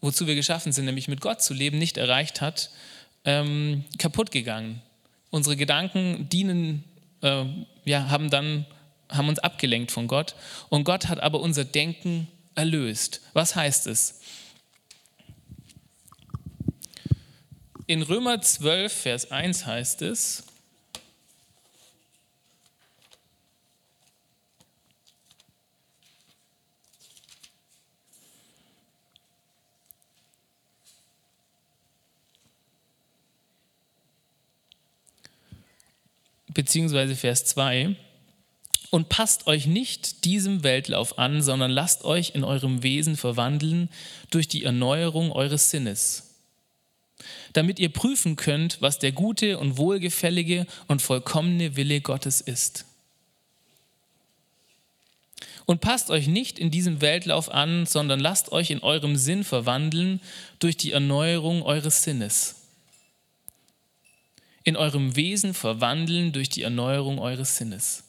wozu 0.00 0.26
wir 0.26 0.34
geschaffen 0.34 0.72
sind, 0.72 0.84
nämlich 0.84 1.08
mit 1.08 1.20
Gott 1.20 1.42
zu 1.42 1.54
leben, 1.54 1.78
nicht 1.78 1.96
erreicht 1.96 2.40
hat, 2.40 2.70
ähm, 3.24 3.84
kaputt 3.98 4.30
gegangen. 4.30 4.82
Unsere 5.30 5.56
Gedanken 5.56 6.28
dienen, 6.28 6.84
äh, 7.22 7.44
ja, 7.84 8.08
haben 8.10 8.30
dann 8.30 8.66
haben 9.10 9.28
uns 9.28 9.38
abgelenkt 9.38 9.90
von 9.90 10.06
Gott 10.06 10.34
und 10.68 10.84
Gott 10.84 11.08
hat 11.08 11.20
aber 11.20 11.40
unser 11.40 11.64
Denken 11.64 12.28
erlöst. 12.54 13.22
Was 13.32 13.56
heißt 13.56 13.86
es? 13.86 14.20
In 17.86 18.02
Römer 18.02 18.42
12, 18.42 18.92
Vers 18.92 19.30
1 19.30 19.64
heißt 19.64 20.02
es, 20.02 20.44
beziehungsweise 36.54 37.16
Vers 37.16 37.44
2. 37.46 37.96
Und 38.90 39.10
passt 39.10 39.46
euch 39.46 39.66
nicht 39.66 40.24
diesem 40.24 40.62
Weltlauf 40.64 41.18
an, 41.18 41.42
sondern 41.42 41.70
lasst 41.70 42.04
euch 42.04 42.34
in 42.34 42.42
eurem 42.42 42.82
Wesen 42.82 43.16
verwandeln 43.16 43.90
durch 44.30 44.48
die 44.48 44.64
Erneuerung 44.64 45.30
eures 45.30 45.70
Sinnes, 45.70 46.34
damit 47.52 47.78
ihr 47.78 47.90
prüfen 47.90 48.36
könnt, 48.36 48.80
was 48.80 48.98
der 48.98 49.12
gute 49.12 49.58
und 49.58 49.76
wohlgefällige 49.76 50.66
und 50.86 51.02
vollkommene 51.02 51.76
Wille 51.76 52.00
Gottes 52.00 52.40
ist. 52.40 52.86
Und 55.66 55.82
passt 55.82 56.08
euch 56.08 56.26
nicht 56.26 56.58
in 56.58 56.70
diesem 56.70 57.02
Weltlauf 57.02 57.50
an, 57.50 57.84
sondern 57.84 58.20
lasst 58.20 58.52
euch 58.52 58.70
in 58.70 58.80
eurem 58.80 59.16
Sinn 59.16 59.44
verwandeln 59.44 60.22
durch 60.60 60.78
die 60.78 60.92
Erneuerung 60.92 61.62
eures 61.62 62.04
Sinnes 62.04 62.57
in 64.68 64.76
eurem 64.76 65.16
Wesen 65.16 65.54
verwandeln 65.54 66.32
durch 66.32 66.50
die 66.50 66.62
Erneuerung 66.62 67.18
eures 67.18 67.56
Sinnes. 67.56 68.04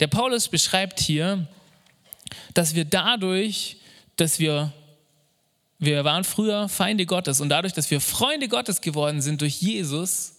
Der 0.00 0.06
Paulus 0.06 0.48
beschreibt 0.48 1.00
hier, 1.00 1.46
dass 2.54 2.74
wir 2.74 2.86
dadurch, 2.86 3.76
dass 4.16 4.38
wir, 4.38 4.72
wir 5.78 6.02
waren 6.04 6.24
früher 6.24 6.70
Feinde 6.70 7.04
Gottes 7.04 7.40
und 7.40 7.50
dadurch, 7.50 7.74
dass 7.74 7.90
wir 7.90 8.00
Freunde 8.00 8.48
Gottes 8.48 8.80
geworden 8.80 9.20
sind 9.20 9.42
durch 9.42 9.60
Jesus, 9.60 10.36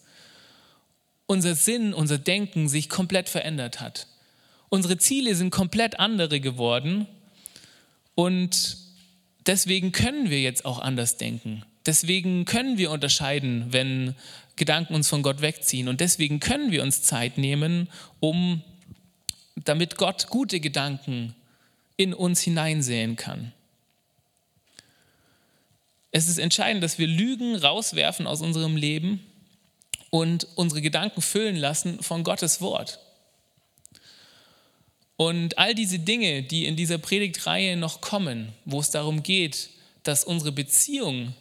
unser 1.27 1.53
Sinn, 1.53 1.93
unser 1.93 2.17
Denken 2.17 2.67
sich 2.67 2.89
komplett 2.89 3.29
verändert 3.29 3.79
hat. 3.79 4.07
Unsere 4.69 4.97
Ziele 4.97 5.35
sind 5.35 5.51
komplett 5.51 5.99
andere 5.99 6.39
geworden 6.39 7.05
und 8.15 8.77
deswegen 9.45 9.91
können 9.91 10.31
wir 10.31 10.41
jetzt 10.41 10.65
auch 10.65 10.79
anders 10.79 11.17
denken. 11.17 11.63
Deswegen 11.85 12.45
können 12.45 12.77
wir 12.79 12.89
unterscheiden, 12.89 13.67
wenn 13.69 14.15
Gedanken 14.57 14.93
uns 14.93 15.07
von 15.07 15.23
Gott 15.23 15.41
wegziehen. 15.41 15.87
Und 15.87 16.01
deswegen 16.01 16.39
können 16.39 16.71
wir 16.71 16.83
uns 16.83 17.01
Zeit 17.01 17.37
nehmen, 17.37 17.89
um, 18.19 18.61
damit 19.55 19.95
Gott 19.97 20.27
gute 20.27 20.59
Gedanken 20.59 21.35
in 21.95 22.13
uns 22.13 22.41
hineinsehen 22.41 23.15
kann. 23.15 23.53
Es 26.11 26.27
ist 26.27 26.37
entscheidend, 26.37 26.83
dass 26.83 26.99
wir 26.99 27.07
Lügen 27.07 27.55
rauswerfen 27.55 28.27
aus 28.27 28.41
unserem 28.41 28.75
Leben 28.75 29.23
und 30.09 30.47
unsere 30.55 30.81
Gedanken 30.81 31.21
füllen 31.21 31.55
lassen 31.55 32.01
von 32.01 32.23
Gottes 32.23 32.61
Wort. 32.61 32.99
Und 35.17 35.57
all 35.57 35.73
diese 35.73 35.99
Dinge, 35.99 36.43
die 36.43 36.65
in 36.65 36.75
dieser 36.75 36.99
Predigtreihe 36.99 37.75
noch 37.75 38.01
kommen, 38.01 38.53
wo 38.65 38.79
es 38.79 38.91
darum 38.91 39.23
geht, 39.23 39.69
dass 40.03 40.23
unsere 40.23 40.51
Beziehung 40.51 41.33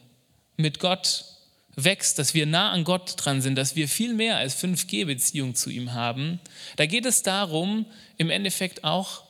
mit 0.57 0.80
Gott 0.80 1.36
wächst, 1.77 2.18
dass 2.18 2.33
wir 2.33 2.47
nah 2.47 2.70
an 2.72 2.85
Gott 2.85 3.14
dran 3.16 3.43
sind, 3.43 3.55
dass 3.55 3.77
wir 3.77 3.87
viel 3.87 4.14
mehr 4.14 4.39
als 4.39 4.57
5G-Beziehung 4.62 5.55
zu 5.55 5.70
ihm 5.70 5.93
haben, 5.93 6.41
da 6.77 6.87
geht 6.87 7.05
es 7.05 7.22
darum, 7.22 7.85
im 8.16 8.31
Endeffekt 8.31 8.83
auch, 8.83 9.24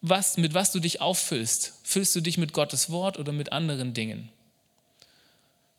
was, 0.00 0.36
mit 0.36 0.54
was 0.54 0.72
du 0.72 0.80
dich 0.80 1.00
auffüllst. 1.00 1.74
Füllst 1.82 2.14
du 2.16 2.20
dich 2.20 2.38
mit 2.38 2.52
Gottes 2.52 2.90
Wort 2.90 3.18
oder 3.18 3.32
mit 3.32 3.52
anderen 3.52 3.92
Dingen? 3.92 4.30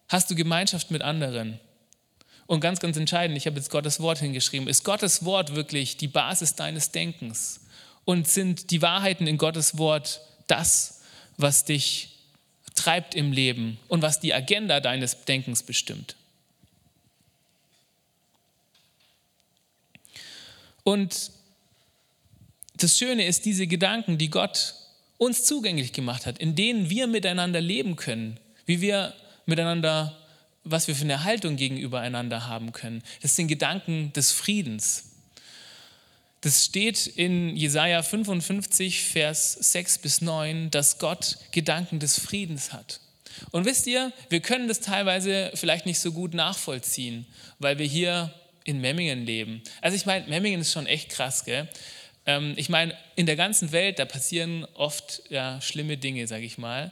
Hast 0.08 0.30
du 0.30 0.36
Gemeinschaft 0.36 0.92
mit 0.92 1.02
anderen? 1.02 1.60
Und 2.46 2.62
ganz, 2.62 2.80
ganz 2.80 2.96
entscheidend, 2.96 3.38
ich 3.38 3.46
habe 3.46 3.58
jetzt 3.58 3.70
Gottes 3.70 4.00
Wort 4.00 4.20
hingeschrieben, 4.20 4.68
ist 4.68 4.84
Gottes 4.84 5.26
Wort 5.26 5.56
wirklich 5.56 5.98
die 5.98 6.08
Basis 6.08 6.56
deines 6.56 6.92
Denkens? 6.92 7.62
Und 8.06 8.28
sind 8.28 8.72
die 8.72 8.82
Wahrheiten 8.82 9.28
in 9.28 9.38
Gottes 9.38 9.78
Wort 9.78 10.22
das, 10.48 11.02
was 11.36 11.66
dich 11.66 12.17
treibt 12.78 13.16
im 13.16 13.32
Leben 13.32 13.78
und 13.88 14.02
was 14.02 14.20
die 14.20 14.34
Agenda 14.34 14.80
deines 14.80 15.26
Denkens 15.26 15.64
bestimmt. 15.64 16.16
Und 20.84 21.32
das 22.76 22.98
Schöne 22.98 23.26
ist, 23.26 23.44
diese 23.46 23.68
Gedanken, 23.68 24.18
die 24.18 24.30
Gott 24.30 24.76
uns 25.18 25.44
zugänglich 25.44 25.92
gemacht 25.92 26.26
hat, 26.26 26.38
in 26.38 26.56
denen 26.56 26.90
wir 26.90 27.08
miteinander 27.08 27.60
leben 27.60 27.96
können, 27.96 28.40
wie 28.66 28.80
wir 28.80 29.14
miteinander, 29.46 30.16
was 30.64 30.88
wir 30.88 30.96
für 30.96 31.04
eine 31.04 31.24
Haltung 31.24 31.56
gegenüber 31.56 32.00
einander 32.00 32.48
haben 32.48 32.72
können. 32.72 33.04
Das 33.22 33.36
sind 33.36 33.48
Gedanken 33.48 34.14
des 34.14 34.32
Friedens. 34.32 35.07
Das 36.42 36.66
steht 36.66 37.08
in 37.08 37.56
Jesaja 37.56 38.04
55, 38.04 39.04
Vers 39.04 39.54
6 39.54 39.98
bis 40.00 40.22
9, 40.22 40.70
dass 40.70 41.00
Gott 41.00 41.38
Gedanken 41.52 42.00
des 42.00 42.20
Friedens 42.20 42.74
hat. 42.74 43.00
Und 43.52 43.66
wisst 43.66 43.88
ihr, 43.88 44.12
wir 44.30 44.40
können 44.40 44.68
das 44.68 44.80
teilweise 44.80 45.52
vielleicht 45.56 45.86
nicht 45.86 46.00
so 46.00 46.12
gut 46.12 46.34
nachvollziehen, 46.34 47.26
weil 47.60 47.78
wir 47.78 47.86
hier 47.86 48.34
in 48.64 48.82
Memmingen 48.82 49.26
leben. 49.26 49.62
Also 49.82 49.96
ich 49.96 50.06
meine, 50.06 50.28
Memmingen 50.28 50.62
ist 50.62 50.72
schon 50.72 50.88
echt 50.88 51.10
krass, 51.10 51.46
gell? 51.46 51.68
Ähm, 52.26 52.54
ich 52.58 52.70
meine, 52.70 52.96
in 53.16 53.26
der 53.26 53.36
ganzen 53.36 53.72
Welt, 53.72 54.00
da 54.00 54.06
passieren 54.06 54.66
oft 54.74 55.24
ja, 55.30 55.62
schlimme 55.62 55.98
Dinge, 55.98 56.28
sage 56.28 56.46
ich 56.46 56.58
mal. 56.58 56.92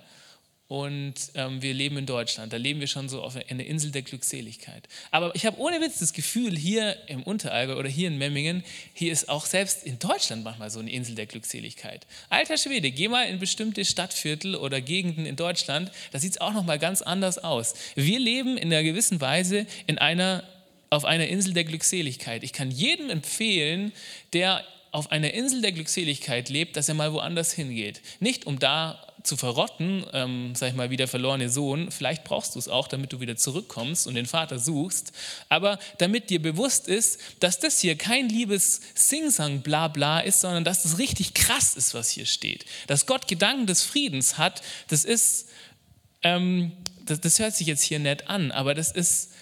Und 0.68 1.14
ähm, 1.36 1.62
wir 1.62 1.76
leben 1.76 1.96
in 1.98 2.08
Deutschland, 2.08 2.52
da 2.52 2.58
leben 2.58 2.80
wir 2.80 2.88
schon 2.88 3.08
so 3.08 3.22
auf 3.22 3.36
einer 3.36 3.64
Insel 3.64 3.92
der 3.92 4.02
Glückseligkeit. 4.02 4.88
Aber 5.12 5.36
ich 5.36 5.46
habe 5.46 5.60
ohne 5.60 5.80
Witz 5.80 6.00
das 6.00 6.12
Gefühl, 6.12 6.58
hier 6.58 6.98
im 7.08 7.22
Unterallgäu 7.22 7.76
oder 7.76 7.88
hier 7.88 8.08
in 8.08 8.18
Memmingen, 8.18 8.64
hier 8.94 9.12
ist 9.12 9.30
auch 9.30 9.46
selbst 9.46 9.84
in 9.84 10.00
Deutschland 10.00 10.44
manchmal 10.44 10.72
so 10.72 10.80
eine 10.80 10.92
Insel 10.92 11.14
der 11.14 11.28
Glückseligkeit. 11.28 12.08
Alter 12.30 12.58
Schwede, 12.58 12.90
geh 12.90 13.08
mal 13.08 13.28
in 13.28 13.38
bestimmte 13.38 13.86
Stadtviertel 13.86 14.56
oder 14.56 14.82
Gegenden 14.82 15.28
in 15.28 15.36
Deutschland, 15.36 15.92
da 16.12 16.18
sieht 16.18 16.32
es 16.32 16.42
auch 16.42 16.54
nochmal 16.54 16.80
ganz 16.80 17.04
anders 17.04 17.38
aus. 17.38 17.76
Wir 17.94 18.18
leben 18.18 18.58
in 18.58 18.74
einer 18.74 18.82
gewissen 18.82 19.22
Weise 19.22 19.68
in 19.86 20.00
einer, 20.00 20.44
auf 20.90 21.06
einer 21.06 21.28
Insel 21.28 21.54
der 21.54 21.66
Glückseligkeit. 21.66 22.44
Ich 22.44 22.54
kann 22.54 22.72
jedem 22.72 23.12
empfehlen, 23.12 23.92
der 24.34 24.66
auf 24.96 25.12
einer 25.12 25.34
Insel 25.34 25.62
der 25.62 25.74
Glückseligkeit 25.74 26.48
lebt, 26.48 26.78
dass 26.78 26.88
er 26.88 26.96
mal 26.96 27.12
woanders 27.12 27.52
hingeht. 27.52 28.02
Nicht 28.22 28.48
um 28.48 28.60
da 28.60 29.06
zu 29.24 29.36
verrotten, 29.36 30.06
ähm, 30.14 30.54
sag 30.56 30.70
ich 30.70 30.76
mal, 30.76 30.90
wie 30.90 30.96
der 30.96 31.10
verlorene 31.10 31.50
Sohn. 31.50 31.92
Vielleicht 31.92 32.24
brauchst 32.24 32.56
du 32.56 32.60
es 32.60 32.70
auch, 32.70 32.88
damit 32.88 33.12
du 33.12 33.20
wieder 33.20 33.36
zurückkommst 33.36 34.08
und 34.08 34.16
den 34.16 34.26
Vater 34.26 34.58
suchst. 34.58 35.12
Aber 35.50 35.80
damit 35.98 36.30
dir 36.30 36.42
bewusst 36.42 36.88
ist, 36.88 37.20
dass 37.42 37.60
das 37.60 37.82
hier 37.82 37.98
kein 37.98 38.30
liebes 38.30 38.80
Singsang 38.94 39.62
bla 39.62 39.90
bla 39.90 40.22
ist, 40.22 40.40
sondern 40.40 40.64
dass 40.64 40.84
das 40.84 40.98
richtig 40.98 41.34
krass 41.34 41.76
ist, 41.76 41.94
was 41.94 42.10
hier 42.10 42.26
steht. 42.26 42.66
Dass 42.88 43.06
Gott 43.06 43.28
Gedanken 43.28 43.68
des 43.68 43.84
Friedens 43.84 44.38
hat, 44.38 44.62
das 44.88 45.04
ist, 45.04 45.50
ähm, 46.24 46.72
das, 47.04 47.20
das 47.20 47.40
hört 47.40 47.54
sich 47.54 47.68
jetzt 47.68 47.84
hier 47.84 48.00
nett 48.00 48.30
an, 48.30 48.52
aber 48.52 48.74
das 48.74 48.92
ist, 48.92 49.34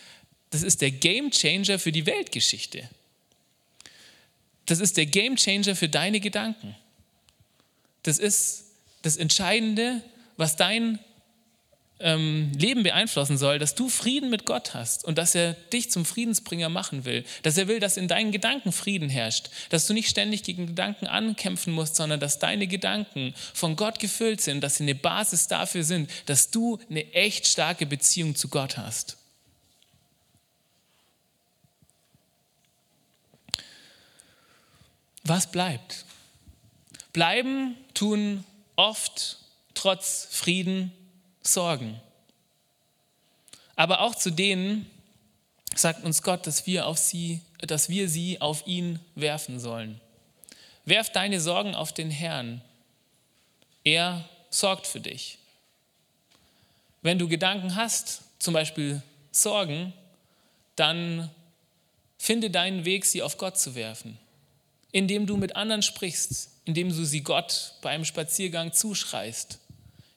das 0.49 0.63
ist 0.63 0.81
der 0.81 0.91
Game 0.91 1.29
Changer 1.29 1.77
für 1.77 1.91
die 1.91 2.07
Weltgeschichte. 2.07 2.89
Das 4.65 4.79
ist 4.79 4.97
der 4.97 5.05
Game 5.05 5.35
Changer 5.35 5.75
für 5.75 5.89
deine 5.89 6.19
Gedanken. 6.19 6.75
Das 8.03 8.17
ist 8.17 8.65
das 9.01 9.17
Entscheidende, 9.17 10.01
was 10.37 10.55
dein 10.55 10.99
ähm, 11.99 12.51
Leben 12.57 12.83
beeinflussen 12.83 13.37
soll, 13.37 13.59
dass 13.59 13.75
du 13.75 13.89
Frieden 13.89 14.29
mit 14.29 14.45
Gott 14.45 14.73
hast 14.73 15.05
und 15.05 15.17
dass 15.17 15.35
er 15.35 15.53
dich 15.53 15.89
zum 15.89 16.05
Friedensbringer 16.05 16.69
machen 16.69 17.05
will, 17.05 17.23
dass 17.43 17.57
er 17.57 17.67
will, 17.67 17.79
dass 17.79 17.97
in 17.97 18.07
deinen 18.07 18.31
Gedanken 18.31 18.71
Frieden 18.71 19.09
herrscht, 19.09 19.49
dass 19.69 19.87
du 19.87 19.93
nicht 19.93 20.09
ständig 20.09 20.43
gegen 20.43 20.67
Gedanken 20.67 21.07
ankämpfen 21.07 21.73
musst, 21.73 21.95
sondern 21.95 22.19
dass 22.19 22.39
deine 22.39 22.67
Gedanken 22.67 23.33
von 23.53 23.75
Gott 23.75 23.99
gefüllt 23.99 24.41
sind, 24.41 24.61
dass 24.61 24.77
sie 24.77 24.83
eine 24.83 24.95
Basis 24.95 25.47
dafür 25.47 25.83
sind, 25.83 26.09
dass 26.25 26.51
du 26.51 26.79
eine 26.89 27.13
echt 27.13 27.47
starke 27.47 27.85
Beziehung 27.85 28.35
zu 28.35 28.49
Gott 28.49 28.77
hast. 28.77 29.17
Was 35.23 35.49
bleibt? 35.49 36.05
Bleiben 37.13 37.77
tun 37.93 38.43
oft 38.75 39.37
trotz 39.73 40.27
Frieden 40.29 40.91
Sorgen. 41.41 41.99
Aber 43.75 44.01
auch 44.01 44.15
zu 44.15 44.31
denen 44.31 44.89
sagt 45.75 46.03
uns 46.03 46.21
Gott, 46.23 46.45
dass 46.45 46.67
wir, 46.67 46.87
auf 46.87 46.97
sie, 46.97 47.41
dass 47.59 47.89
wir 47.89 48.09
sie 48.09 48.41
auf 48.41 48.67
ihn 48.67 48.99
werfen 49.15 49.59
sollen. 49.59 49.99
Werf 50.85 51.09
deine 51.11 51.39
Sorgen 51.39 51.73
auf 51.73 51.93
den 51.93 52.11
Herrn. 52.11 52.61
Er 53.83 54.27
sorgt 54.49 54.87
für 54.87 54.99
dich. 54.99 55.37
Wenn 57.01 57.17
du 57.17 57.27
Gedanken 57.27 57.75
hast, 57.75 58.21
zum 58.39 58.53
Beispiel 58.53 59.01
Sorgen, 59.31 59.93
dann 60.75 61.29
finde 62.17 62.49
deinen 62.49 62.85
Weg, 62.85 63.05
sie 63.05 63.21
auf 63.21 63.37
Gott 63.37 63.57
zu 63.57 63.75
werfen 63.75 64.17
indem 64.93 65.25
du 65.25 65.35
mit 65.35 65.57
anderen 65.57 65.81
sprichst, 65.81 66.49
indem 66.63 66.87
du 66.87 67.03
sie 67.03 67.21
Gott 67.21 67.73
beim 67.81 68.05
Spaziergang 68.05 68.71
zuschreist, 68.71 69.59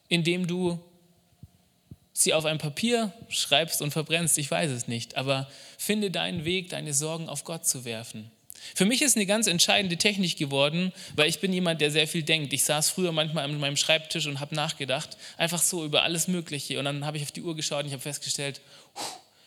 indem 0.08 0.46
du 0.46 0.78
sie 2.12 2.32
auf 2.32 2.44
ein 2.44 2.58
Papier 2.58 3.12
schreibst 3.28 3.82
und 3.82 3.90
verbrennst, 3.90 4.38
ich 4.38 4.50
weiß 4.50 4.70
es 4.70 4.86
nicht, 4.86 5.16
aber 5.16 5.50
finde 5.76 6.10
deinen 6.10 6.44
Weg, 6.44 6.68
deine 6.68 6.94
Sorgen 6.94 7.28
auf 7.28 7.42
Gott 7.42 7.66
zu 7.66 7.84
werfen. 7.84 8.30
Für 8.74 8.84
mich 8.84 9.02
ist 9.02 9.16
eine 9.16 9.26
ganz 9.26 9.46
entscheidende 9.46 9.96
Technik 9.96 10.36
geworden, 10.36 10.92
weil 11.14 11.28
ich 11.28 11.40
bin 11.40 11.52
jemand, 11.52 11.80
der 11.80 11.90
sehr 11.90 12.08
viel 12.08 12.22
denkt. 12.22 12.52
Ich 12.52 12.64
saß 12.64 12.90
früher 12.90 13.12
manchmal 13.12 13.44
an 13.44 13.58
meinem 13.58 13.76
Schreibtisch 13.76 14.26
und 14.26 14.40
habe 14.40 14.54
nachgedacht, 14.54 15.16
einfach 15.36 15.62
so 15.62 15.84
über 15.84 16.02
alles 16.02 16.26
Mögliche. 16.26 16.78
Und 16.78 16.86
dann 16.86 17.04
habe 17.04 17.16
ich 17.16 17.22
auf 17.22 17.32
die 17.32 17.42
Uhr 17.42 17.54
geschaut 17.54 17.80
und 17.80 17.86
ich 17.86 17.92
habe 17.92 18.02
festgestellt, 18.02 18.60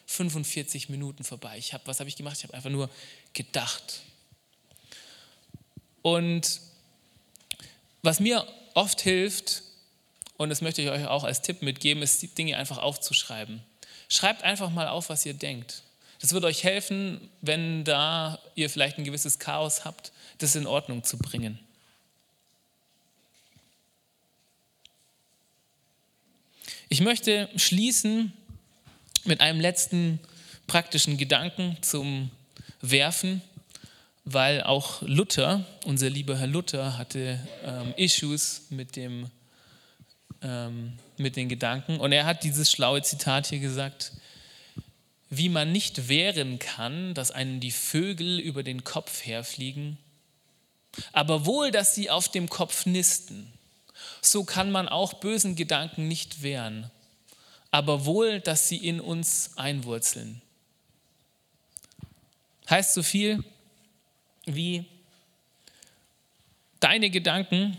45 0.05 0.89
Minuten 0.89 1.23
vorbei. 1.23 1.57
Ich 1.57 1.73
habe, 1.73 1.85
was 1.85 1.99
habe 1.99 2.09
ich 2.09 2.15
gemacht? 2.15 2.37
Ich 2.37 2.43
habe 2.43 2.53
einfach 2.53 2.69
nur 2.69 2.89
gedacht. 3.33 4.01
Und 6.01 6.61
was 8.01 8.19
mir 8.19 8.45
oft 8.73 9.01
hilft, 9.01 9.63
und 10.37 10.49
das 10.49 10.61
möchte 10.61 10.81
ich 10.81 10.89
euch 10.89 11.05
auch 11.05 11.23
als 11.23 11.41
Tipp 11.41 11.61
mitgeben, 11.61 12.01
ist, 12.01 12.21
die 12.21 12.27
Dinge 12.27 12.57
einfach 12.57 12.77
aufzuschreiben. 12.77 13.61
Schreibt 14.07 14.43
einfach 14.43 14.69
mal 14.69 14.87
auf, 14.87 15.09
was 15.09 15.25
ihr 15.25 15.33
denkt. 15.33 15.83
Das 16.21 16.33
wird 16.33 16.43
euch 16.43 16.63
helfen, 16.63 17.29
wenn 17.41 17.83
da 17.83 18.39
ihr 18.55 18.69
vielleicht 18.69 18.97
ein 18.97 19.03
gewisses 19.03 19.39
Chaos 19.39 19.85
habt, 19.85 20.11
das 20.37 20.55
in 20.55 20.67
Ordnung 20.67 21.03
zu 21.03 21.17
bringen. 21.17 21.59
Ich 26.89 27.01
möchte 27.01 27.49
schließen 27.55 28.33
mit 29.23 29.41
einem 29.41 29.61
letzten 29.61 30.19
praktischen 30.65 31.17
Gedanken 31.17 31.77
zum 31.81 32.31
Werfen 32.81 33.41
weil 34.33 34.61
auch 34.63 35.01
Luther, 35.01 35.65
unser 35.85 36.09
lieber 36.09 36.37
Herr 36.37 36.47
Luther, 36.47 36.97
hatte 36.97 37.39
ähm, 37.63 37.93
Issues 37.97 38.67
mit, 38.69 38.95
dem, 38.95 39.29
ähm, 40.41 40.93
mit 41.17 41.35
den 41.35 41.49
Gedanken. 41.49 41.99
Und 41.99 42.11
er 42.11 42.25
hat 42.25 42.43
dieses 42.43 42.71
schlaue 42.71 43.01
Zitat 43.01 43.47
hier 43.47 43.59
gesagt, 43.59 44.11
wie 45.29 45.49
man 45.49 45.71
nicht 45.71 46.09
wehren 46.09 46.59
kann, 46.59 47.13
dass 47.13 47.31
einem 47.31 47.59
die 47.59 47.71
Vögel 47.71 48.39
über 48.39 48.63
den 48.63 48.83
Kopf 48.83 49.25
herfliegen, 49.25 49.97
aber 51.11 51.45
wohl, 51.45 51.71
dass 51.71 51.95
sie 51.95 52.09
auf 52.09 52.29
dem 52.29 52.49
Kopf 52.49 52.85
nisten, 52.85 53.51
so 54.21 54.43
kann 54.43 54.71
man 54.71 54.87
auch 54.87 55.13
bösen 55.15 55.55
Gedanken 55.55 56.07
nicht 56.07 56.41
wehren, 56.41 56.89
aber 57.71 58.05
wohl, 58.05 58.39
dass 58.39 58.67
sie 58.67 58.77
in 58.77 58.99
uns 58.99 59.51
einwurzeln. 59.55 60.41
Heißt 62.69 62.93
so 62.93 63.03
viel, 63.03 63.43
wie 64.55 64.85
deine 66.79 67.09
Gedanken, 67.09 67.77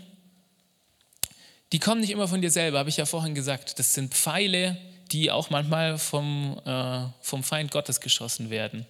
die 1.71 1.79
kommen 1.79 2.01
nicht 2.01 2.11
immer 2.11 2.27
von 2.27 2.41
dir 2.41 2.51
selber, 2.51 2.79
habe 2.79 2.89
ich 2.89 2.97
ja 2.97 3.05
vorhin 3.05 3.35
gesagt. 3.35 3.79
Das 3.79 3.93
sind 3.93 4.13
Pfeile, 4.13 4.77
die 5.11 5.31
auch 5.31 5.49
manchmal 5.49 5.97
vom, 5.97 6.59
äh, 6.65 7.05
vom 7.21 7.43
Feind 7.43 7.71
Gottes 7.71 8.01
geschossen 8.01 8.49
werden. 8.49 8.85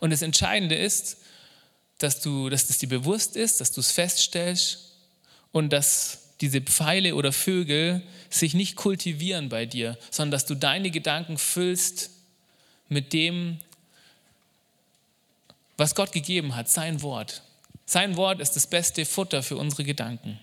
Und 0.00 0.10
das 0.10 0.22
Entscheidende 0.22 0.74
ist, 0.74 1.18
dass, 1.98 2.20
du, 2.20 2.50
dass 2.50 2.66
das 2.66 2.78
dir 2.78 2.88
bewusst 2.88 3.36
ist, 3.36 3.60
dass 3.60 3.72
du 3.72 3.80
es 3.80 3.90
feststellst 3.90 4.92
und 5.52 5.72
dass 5.72 6.34
diese 6.40 6.60
Pfeile 6.60 7.14
oder 7.14 7.32
Vögel 7.32 8.02
sich 8.28 8.52
nicht 8.52 8.76
kultivieren 8.76 9.48
bei 9.48 9.64
dir, 9.64 9.96
sondern 10.10 10.32
dass 10.32 10.46
du 10.46 10.54
deine 10.54 10.90
Gedanken 10.90 11.38
füllst 11.38 12.10
mit 12.88 13.12
dem, 13.12 13.58
was 15.76 15.94
Gott 15.94 16.12
gegeben 16.12 16.56
hat, 16.56 16.68
sein 16.68 17.02
Wort. 17.02 17.42
Sein 17.84 18.16
Wort 18.16 18.40
ist 18.40 18.56
das 18.56 18.66
beste 18.66 19.04
Futter 19.04 19.42
für 19.42 19.56
unsere 19.56 19.84
Gedanken. 19.84 20.40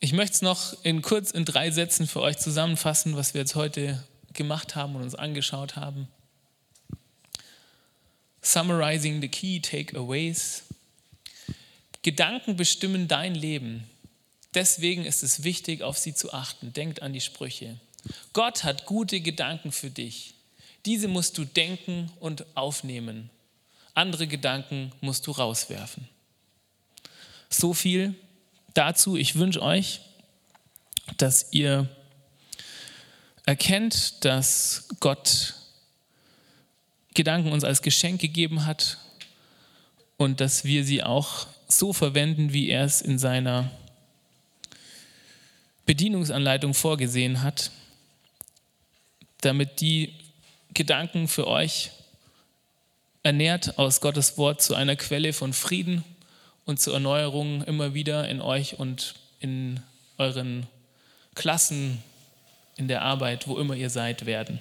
Ich 0.00 0.12
möchte 0.12 0.34
es 0.34 0.42
noch 0.42 0.76
in 0.84 1.00
kurz 1.00 1.30
in 1.30 1.46
drei 1.46 1.70
Sätzen 1.70 2.06
für 2.06 2.20
euch 2.20 2.36
zusammenfassen, 2.36 3.16
was 3.16 3.32
wir 3.32 3.40
jetzt 3.40 3.54
heute 3.54 4.04
gemacht 4.34 4.76
haben 4.76 4.96
und 4.96 5.02
uns 5.02 5.14
angeschaut 5.14 5.76
haben. 5.76 6.08
Summarizing 8.42 9.22
the 9.22 9.28
key 9.28 9.60
takeaways. 9.60 10.64
Gedanken 12.02 12.54
bestimmen 12.56 13.08
dein 13.08 13.34
Leben. 13.34 13.88
Deswegen 14.54 15.04
ist 15.04 15.22
es 15.22 15.42
wichtig, 15.44 15.82
auf 15.82 15.98
sie 15.98 16.14
zu 16.14 16.32
achten. 16.32 16.72
Denkt 16.72 17.02
an 17.02 17.12
die 17.12 17.20
Sprüche. 17.20 17.78
Gott 18.32 18.64
hat 18.64 18.86
gute 18.86 19.20
Gedanken 19.20 19.72
für 19.72 19.90
dich. 19.90 20.34
Diese 20.86 21.08
musst 21.08 21.38
du 21.38 21.44
denken 21.44 22.10
und 22.20 22.44
aufnehmen. 22.56 23.30
Andere 23.94 24.26
Gedanken 24.26 24.92
musst 25.00 25.26
du 25.26 25.30
rauswerfen. 25.30 26.08
So 27.48 27.72
viel 27.72 28.14
dazu. 28.74 29.16
Ich 29.16 29.36
wünsche 29.36 29.62
euch, 29.62 30.00
dass 31.16 31.52
ihr 31.52 31.88
erkennt, 33.46 34.24
dass 34.24 34.88
Gott 35.00 35.54
Gedanken 37.14 37.52
uns 37.52 37.62
als 37.62 37.82
Geschenk 37.82 38.20
gegeben 38.20 38.66
hat 38.66 38.98
und 40.16 40.40
dass 40.40 40.64
wir 40.64 40.84
sie 40.84 41.02
auch 41.02 41.46
so 41.68 41.92
verwenden, 41.92 42.52
wie 42.52 42.68
er 42.68 42.84
es 42.84 43.00
in 43.00 43.18
seiner 43.18 43.70
Bedienungsanleitung 45.86 46.74
vorgesehen 46.74 47.42
hat, 47.42 47.70
damit 49.40 49.80
die 49.80 50.14
Gedanken 50.72 51.28
für 51.28 51.46
euch 51.46 51.90
ernährt 53.22 53.78
aus 53.78 54.00
Gottes 54.00 54.36
Wort 54.38 54.62
zu 54.62 54.74
einer 54.74 54.96
Quelle 54.96 55.32
von 55.32 55.52
Frieden 55.52 56.04
und 56.64 56.80
zur 56.80 56.94
Erneuerung 56.94 57.62
immer 57.64 57.94
wieder 57.94 58.28
in 58.28 58.40
euch 58.40 58.78
und 58.78 59.14
in 59.40 59.80
euren 60.18 60.66
Klassen, 61.34 62.02
in 62.76 62.88
der 62.88 63.02
Arbeit, 63.02 63.46
wo 63.46 63.58
immer 63.58 63.74
ihr 63.74 63.90
seid, 63.90 64.26
werden. 64.26 64.60